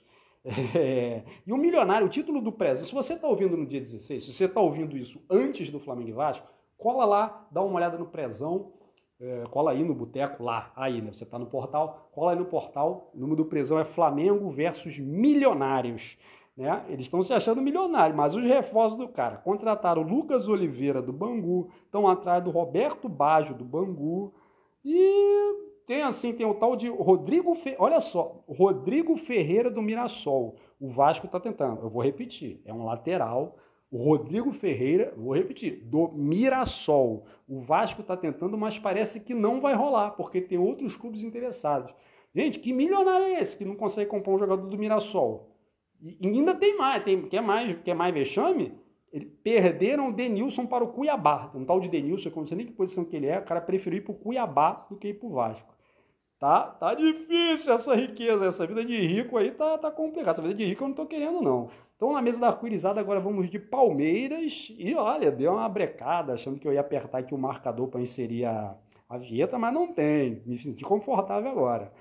[0.74, 1.24] É...
[1.46, 4.34] E o Milionário, o título do Preza, se você está ouvindo no dia 16, se
[4.34, 6.48] você está ouvindo isso antes do Flamengo e Vasco,
[6.78, 8.72] cola lá, dá uma olhada no Prezão,
[9.20, 11.14] é, cola aí no boteco lá, aí, né?
[11.14, 14.98] Você está no portal, cola aí no portal, o número do Prezão é Flamengo versus
[14.98, 16.18] Milionários.
[16.58, 16.84] Né?
[16.90, 21.14] Eles estão se achando milionários, mas os reforços do cara contrataram o Lucas Oliveira do
[21.14, 24.34] Bangu, estão atrás do Roberto Baggio do Bangu,
[24.84, 27.76] e tem assim, tem o tal de Rodrigo, Fe...
[27.78, 30.56] olha só, Rodrigo Ferreira do Mirassol.
[30.80, 31.82] O Vasco está tentando.
[31.82, 33.58] Eu vou repetir, é um lateral.
[33.92, 37.26] O Rodrigo Ferreira, vou repetir, do Mirassol.
[37.48, 41.94] O Vasco está tentando, mas parece que não vai rolar, porque tem outros clubes interessados.
[42.34, 45.52] Gente, que milionário é esse que não consegue comprar um jogador do Mirassol?
[46.02, 48.74] E ainda tem mais, tem, quer mais, quer mais vexame?
[49.44, 51.52] Perderam o Denilson para o Cuiabá.
[51.54, 53.62] Um tal de Denilson, eu não sei nem que posição que ele é, o cara
[53.62, 55.72] preferiu ir para o Cuiabá do que ir para o Vasco.
[56.40, 60.32] Tá, tá difícil essa riqueza, essa vida de rico aí tá, tá complicada.
[60.32, 61.70] Essa vida de rico eu não tô querendo, não.
[61.96, 64.74] Então, na mesa da arco-irizada, agora vamos de Palmeiras.
[64.76, 68.46] E olha, deu uma brecada, achando que eu ia apertar aqui o marcador para inserir
[68.46, 68.76] a,
[69.08, 70.42] a vinheta, mas não tem.
[70.48, 71.94] Me senti confortável agora.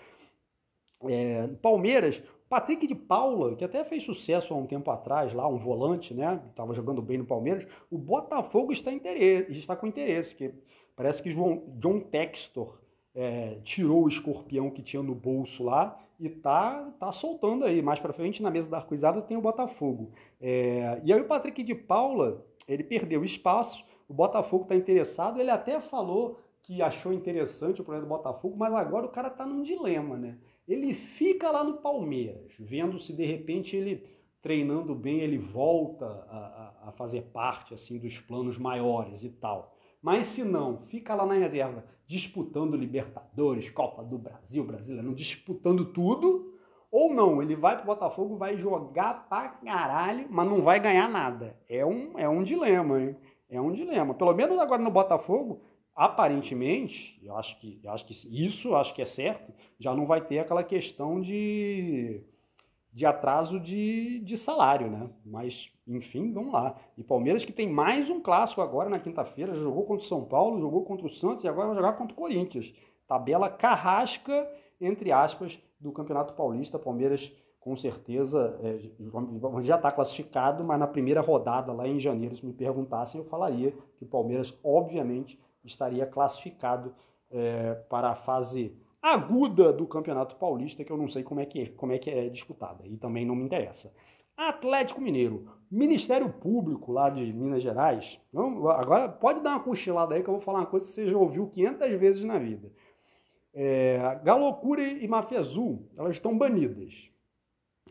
[1.06, 5.56] É, Palmeiras, Patrick de Paula, que até fez sucesso há um tempo atrás, lá, um
[5.56, 6.42] volante, né?
[6.50, 7.64] Estava jogando bem no Palmeiras.
[7.88, 10.52] O Botafogo está, interesse, está com interesse, que
[10.96, 12.80] parece que João, John Textor
[13.14, 17.80] é, tirou o escorpião que tinha no bolso lá e tá, tá soltando aí.
[17.80, 20.10] Mais para frente, na mesa da arcoizada, tem o Botafogo.
[20.40, 25.50] É, e aí o Patrick de Paula, ele perdeu espaço, o Botafogo está interessado, ele
[25.52, 29.62] até falou que achou interessante o projeto do Botafogo, mas agora o cara está num
[29.62, 30.36] dilema, né?
[30.72, 34.06] Ele fica lá no Palmeiras, vendo se de repente ele
[34.40, 39.76] treinando bem ele volta a, a, fazer parte assim dos planos maiores e tal.
[40.00, 46.54] Mas se não, fica lá na reserva, disputando Libertadores, Copa do Brasil, Brasileiro, disputando tudo,
[46.90, 51.56] ou não, ele vai pro Botafogo, vai jogar pra caralho, mas não vai ganhar nada.
[51.68, 53.16] É um, é um dilema, hein?
[53.48, 54.14] É um dilema.
[54.14, 55.60] Pelo menos agora no Botafogo,
[55.94, 60.20] aparentemente, eu acho que, eu acho que isso acho que é certo, já não vai
[60.20, 62.22] ter aquela questão de,
[62.92, 65.10] de atraso de, de salário, né?
[65.24, 66.76] Mas, enfim, vamos lá.
[66.96, 70.60] E Palmeiras que tem mais um clássico agora na quinta-feira, jogou contra o São Paulo,
[70.60, 72.72] jogou contra o Santos e agora vai jogar contra o Corinthians.
[73.06, 74.48] Tabela carrasca,
[74.80, 76.78] entre aspas, do Campeonato Paulista.
[76.78, 78.80] Palmeiras, com certeza, é,
[79.62, 83.72] já está classificado, mas na primeira rodada, lá em janeiro, se me perguntassem, eu falaria
[83.98, 86.94] que o Palmeiras, obviamente, estaria classificado
[87.30, 91.62] é, para a fase aguda do Campeonato Paulista, que eu não sei como é que
[91.62, 93.92] é, como é, que é disputada, e também não me interessa.
[94.36, 98.20] Atlético Mineiro, Ministério Público lá de Minas Gerais.
[98.34, 101.16] agora pode dar uma cochilada aí que eu vou falar uma coisa que você já
[101.16, 102.72] ouviu 500 vezes na vida.
[103.52, 107.10] É, Galocura e Máfia Azul, elas estão banidas.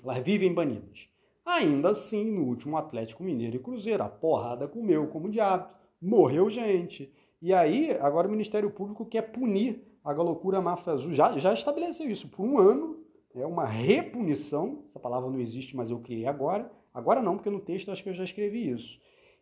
[0.03, 1.09] Elas vivem banidas.
[1.45, 7.13] Ainda assim, no último Atlético Mineiro e Cruzeiro, a porrada comeu como hábito, morreu gente.
[7.41, 11.13] E aí, agora o Ministério Público quer punir a Galocura Máfia Azul.
[11.13, 12.99] Já, já estabeleceu isso por um ano,
[13.33, 14.83] é uma repunição.
[14.89, 16.69] Essa palavra não existe, mas eu criei agora.
[16.93, 18.99] Agora não, porque no texto acho que eu já escrevi isso.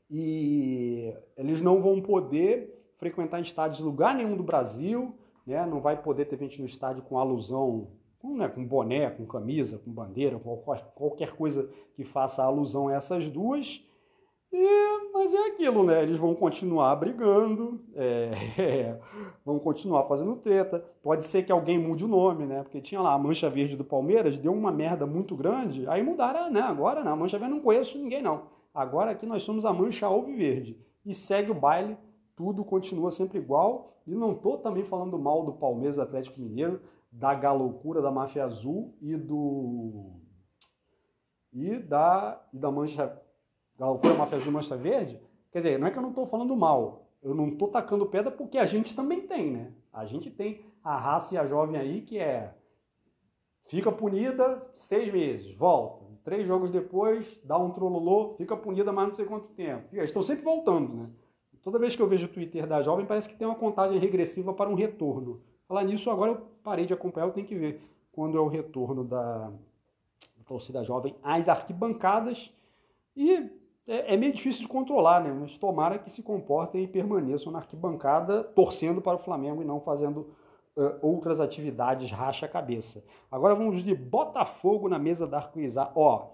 [0.10, 5.66] E eles não vão poder frequentar estádios em lugar nenhum do Brasil, né?
[5.66, 7.88] não vai poder ter gente no estádio com alusão,
[8.20, 10.58] com, né, com boné, com camisa, com bandeira, com
[10.95, 13.84] qualquer coisa que faça alusão a essas duas.
[14.52, 16.02] E, mas é aquilo, né?
[16.02, 19.02] Eles vão continuar brigando, é, é,
[19.45, 20.84] vão continuar fazendo treta.
[21.04, 22.64] Pode ser que alguém mude o nome, né?
[22.64, 26.52] Porque tinha lá a Mancha Verde do Palmeiras, deu uma merda muito grande, aí mudaram,
[26.52, 26.62] né?
[26.62, 28.43] Agora não, a Mancha Verde não conheço ninguém, não.
[28.74, 30.80] Agora aqui nós somos a Mancha Alviverde.
[31.06, 31.98] E segue o baile,
[32.36, 34.02] tudo continua sempre igual.
[34.06, 36.82] E não tô também falando mal do Palmeiras do Atlético Mineiro,
[37.12, 40.22] da galoucura da Máfia Azul e do.
[41.52, 43.22] E da, e da Mancha
[43.78, 45.22] Galocura, Máfia Azul, Mancha Verde,
[45.52, 48.32] quer dizer, não é que eu não estou falando mal, eu não estou tacando pedra
[48.32, 49.72] porque a gente também tem, né?
[49.92, 52.54] A gente tem a raça e a jovem aí que é
[53.68, 56.06] fica punida seis meses, volta.
[56.24, 59.88] Três jogos depois, dá um trololô, fica punida mais não sei quanto tempo.
[59.94, 61.10] Eles estão sempre voltando, né?
[61.64, 64.54] Toda vez que eu vejo o Twitter da jovem, parece que tem uma contagem regressiva
[64.54, 65.42] para um retorno.
[65.68, 69.04] Falar nisso, agora eu parei de acompanhar, eu tenho que ver quando é o retorno
[69.04, 69.52] da
[70.46, 72.54] torcida jovem às arquibancadas.
[73.16, 73.50] E
[73.88, 75.32] é, é, meio difícil de controlar, né?
[75.32, 79.80] Mas tomara que se comportem e permaneçam na arquibancada torcendo para o Flamengo e não
[79.80, 80.36] fazendo
[80.76, 83.02] uh, outras atividades racha-cabeça.
[83.32, 85.94] Agora vamos de Botafogo na mesa da Arco-Izar.
[85.96, 86.32] Ó,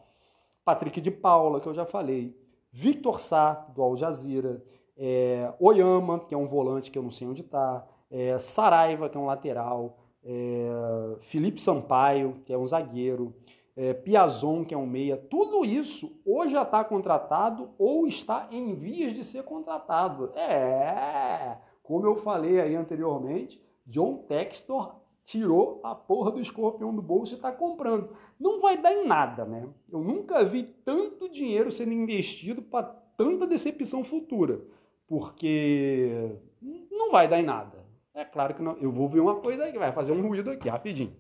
[0.66, 2.36] Patrick de Paula, que eu já falei.
[2.72, 4.64] Victor Sá, do Al Jazeera.
[4.98, 7.86] É, Oyama, que é um volante que eu não sei onde está.
[8.10, 10.00] É, Saraiva, que é um lateral.
[10.24, 13.34] É, Felipe Sampaio, que é um zagueiro
[13.76, 18.76] é, Piazon, que é um meia, tudo isso ou já está contratado ou está em
[18.76, 20.32] vias de ser contratado.
[20.38, 27.34] É, como eu falei aí anteriormente, John Textor tirou a porra do escorpião do bolso
[27.34, 28.10] e está comprando.
[28.40, 29.68] Não vai dar em nada, né?
[29.90, 32.84] Eu nunca vi tanto dinheiro sendo investido para
[33.18, 34.62] tanta decepção futura,
[35.08, 36.38] porque
[36.92, 37.84] não vai dar em nada.
[38.14, 38.78] É claro que não.
[38.78, 41.16] Eu vou ver uma coisa aí que vai fazer um ruído aqui, rapidinho.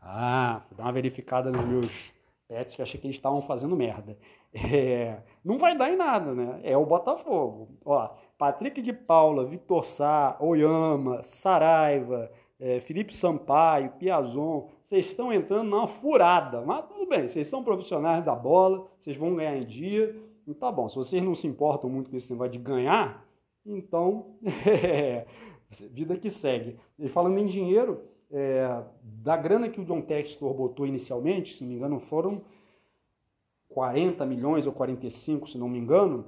[0.00, 2.12] Ah, vou dar uma verificada nos meus
[2.48, 4.16] pets que achei que eles estavam fazendo merda.
[4.52, 6.60] É, não vai dar em nada, né?
[6.62, 7.68] É o Botafogo.
[7.84, 15.68] Ó, Patrick de Paula, Victor Sá, Oyama, Saraiva, é, Felipe Sampaio, Piazon, vocês estão entrando
[15.68, 16.62] numa furada.
[16.62, 20.16] Mas tudo bem, vocês são profissionais da bola, vocês vão ganhar em dia.
[20.42, 23.22] Então tá bom, se vocês não se importam muito com esse negócio de ganhar,
[23.66, 25.26] então é,
[25.90, 26.78] vida que segue.
[26.98, 31.70] E falando em dinheiro, é, da grana que o John Textor botou inicialmente, se não
[31.70, 32.42] me engano, foram
[33.68, 36.26] 40 milhões ou 45, se não me engano,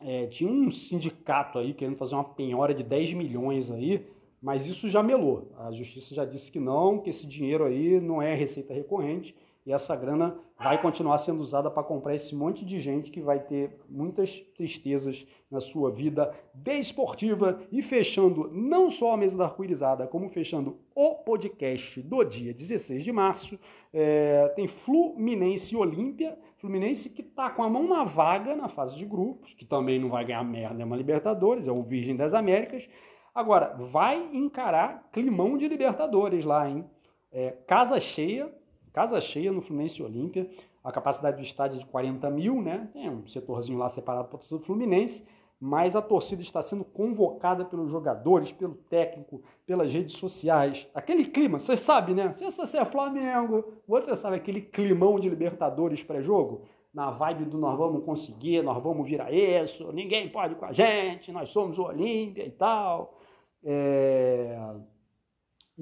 [0.00, 4.06] é, tinha um sindicato aí querendo fazer uma penhora de 10 milhões aí,
[4.40, 5.52] mas isso já melou.
[5.58, 9.34] A justiça já disse que não, que esse dinheiro aí não é receita recorrente
[9.64, 13.38] e essa grana vai continuar sendo usada para comprar esse monte de gente que vai
[13.38, 17.60] ter muitas tristezas na sua vida desportiva.
[17.70, 23.04] E fechando não só a mesa da arco-irizada, como fechando o podcast do dia 16
[23.04, 23.58] de março,
[23.92, 28.96] é, tem Fluminense e Olímpia, Fluminense que está com a mão na vaga na fase
[28.96, 32.34] de grupos, que também não vai ganhar merda, é uma Libertadores, é o Virgem das
[32.34, 32.88] Américas,
[33.34, 36.84] agora vai encarar climão de Libertadores lá, hein?
[37.30, 38.52] É, casa cheia,
[38.92, 40.48] casa cheia no Fluminense Olímpia.
[40.84, 42.88] A capacidade do estádio é de 40 mil, né?
[42.92, 45.26] Tem um setorzinho lá separado para o Fluminense,
[45.60, 50.88] mas a torcida está sendo convocada pelos jogadores, pelo técnico, pelas redes sociais.
[50.92, 52.32] Aquele clima, você sabe, né?
[52.32, 56.62] Se você é Flamengo, você sabe aquele climão de Libertadores pré-jogo?
[56.92, 61.32] Na vibe do nós vamos conseguir, nós vamos virar isso, ninguém pode com a gente,
[61.32, 63.16] nós somos o Olímpia e tal.
[63.64, 64.58] É...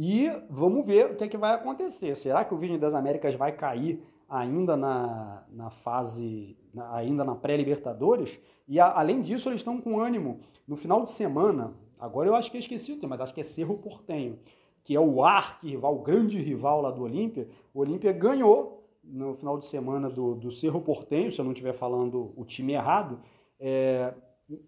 [0.03, 2.17] E vamos ver o que, é que vai acontecer.
[2.17, 7.35] Será que o Virgem das Américas vai cair ainda na, na fase, na, ainda na
[7.35, 8.41] pré-Libertadores?
[8.67, 10.41] E a, além disso, eles estão com ânimo.
[10.67, 13.43] No final de semana, agora eu acho que eu esqueci o tema, mas acho que
[13.43, 14.39] é Cerro Portenho,
[14.83, 17.47] que é o arqui-rival, o grande rival lá do Olímpia.
[17.75, 21.75] O Olímpia ganhou no final de semana do, do Cerro Portenho, se eu não estiver
[21.75, 23.21] falando o time errado.
[23.59, 24.15] É,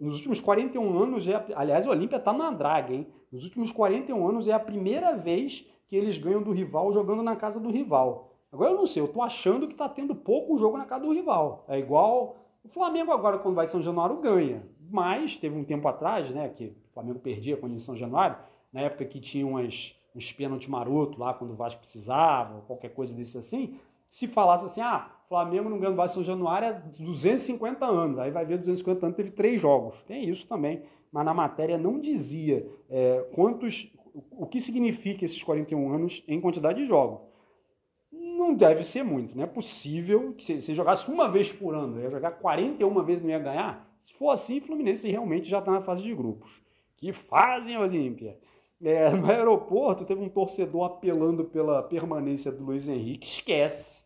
[0.00, 3.06] nos últimos 41 anos, é, aliás, o Olímpia está na draga, hein?
[3.30, 7.34] Nos últimos 41 anos é a primeira vez que eles ganham do rival jogando na
[7.34, 8.34] casa do rival.
[8.52, 11.12] Agora eu não sei, eu tô achando que tá tendo pouco jogo na casa do
[11.12, 11.64] rival.
[11.68, 14.62] É igual o Flamengo agora quando vai São Januário ganha.
[14.90, 18.36] Mas teve um tempo atrás, né, que o Flamengo perdia quando em São Januário,
[18.72, 23.14] na época que tinha umas, uns pênalti maroto lá quando o Vasco precisava, qualquer coisa
[23.14, 27.86] desse assim, se falasse assim, ah, Flamengo não ganha do Vasco São Januário há 250
[27.86, 30.02] anos, aí vai ver 250 anos, teve três jogos.
[30.04, 33.92] Tem isso também mas na matéria não dizia é, quantos,
[34.30, 37.20] o que significa esses 41 anos em quantidade de jogos.
[38.10, 42.10] Não deve ser muito, não é possível que se, jogasse uma vez por ano, ia
[42.10, 43.94] jogar 41 vezes não ia ganhar.
[43.98, 46.62] Se for assim, Fluminense realmente já está na fase de grupos.
[46.96, 48.38] Que fazem, Olímpia!
[48.82, 53.26] É, no aeroporto teve um torcedor apelando pela permanência do Luiz Henrique.
[53.26, 54.02] Esquece.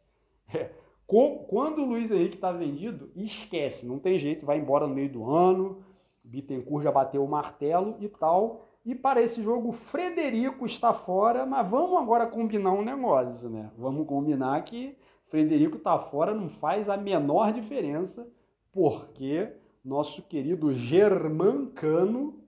[0.53, 0.71] É,
[1.07, 3.87] quando o Luiz Henrique está vendido, esquece.
[3.87, 5.85] Não tem jeito, vai embora no meio do ano.
[6.25, 8.67] Bittencourt já bateu o martelo e tal.
[8.85, 13.71] E para esse jogo, Frederico está fora, mas vamos agora combinar um negócio, né?
[13.77, 14.97] Vamos combinar que
[15.29, 18.27] Frederico está fora não faz a menor diferença,
[18.73, 19.53] porque
[19.85, 22.39] nosso querido Germancano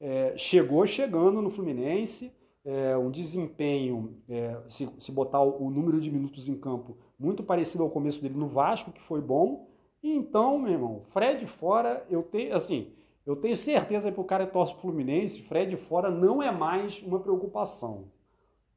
[0.00, 2.32] é, chegou chegando no Fluminense,
[2.64, 7.42] é, um desempenho, é, se, se botar o, o, número de minutos em campo, muito
[7.42, 9.68] parecido ao começo dele no Vasco, que foi bom.
[10.02, 12.92] E então, meu irmão, Fred fora, eu tenho, assim,
[13.26, 18.04] eu tenho certeza que o cara torce Fluminense, Fred fora não é mais uma preocupação.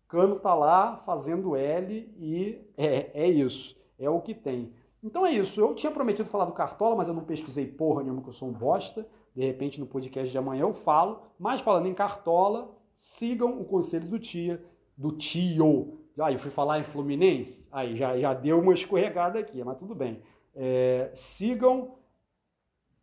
[0.08, 3.76] Cano tá lá fazendo L e é, é isso.
[4.00, 4.72] É o que tem.
[5.04, 5.60] Então é isso.
[5.60, 8.48] Eu tinha prometido falar do Cartola, mas eu não pesquisei porra nenhuma que eu sou
[8.48, 9.06] um bosta.
[9.36, 11.24] De repente no podcast de amanhã eu falo.
[11.38, 14.64] Mas falando em Cartola, sigam o conselho do tia,
[14.96, 16.00] do tio.
[16.20, 19.94] Aí eu fui falar em Fluminense, aí já, já deu uma escorregada aqui, mas tudo
[19.94, 20.22] bem.
[20.56, 21.98] É, sigam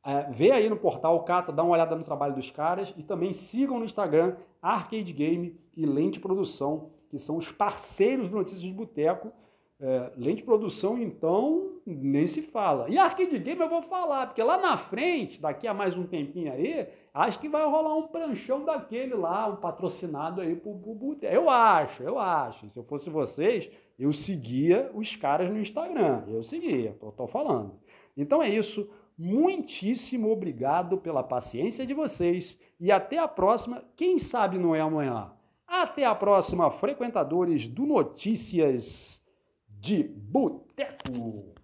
[0.05, 3.33] é, vê aí no portal Cata, dá uma olhada no trabalho dos caras e também
[3.33, 8.73] sigam no Instagram Arcade Game e Lente Produção, que são os parceiros do Notícias de
[8.73, 9.33] Boteco.
[9.81, 12.89] É, lente Produção, então, nem se fala.
[12.89, 16.53] E Arcade Game eu vou falar, porque lá na frente, daqui a mais um tempinho
[16.53, 21.33] aí, acho que vai rolar um pranchão daquele lá, um patrocinado aí pro, pro Boteco.
[21.33, 22.69] Eu acho, eu acho.
[22.69, 26.25] Se eu fosse vocês, eu seguia os caras no Instagram.
[26.27, 27.79] Eu seguia, tô, tô falando.
[28.17, 28.91] Então é isso.
[29.17, 33.85] Muitíssimo obrigado pela paciência de vocês e até a próxima.
[33.95, 35.31] Quem sabe não é amanhã.
[35.67, 39.25] Até a próxima, frequentadores do Notícias
[39.69, 41.53] de Boteco.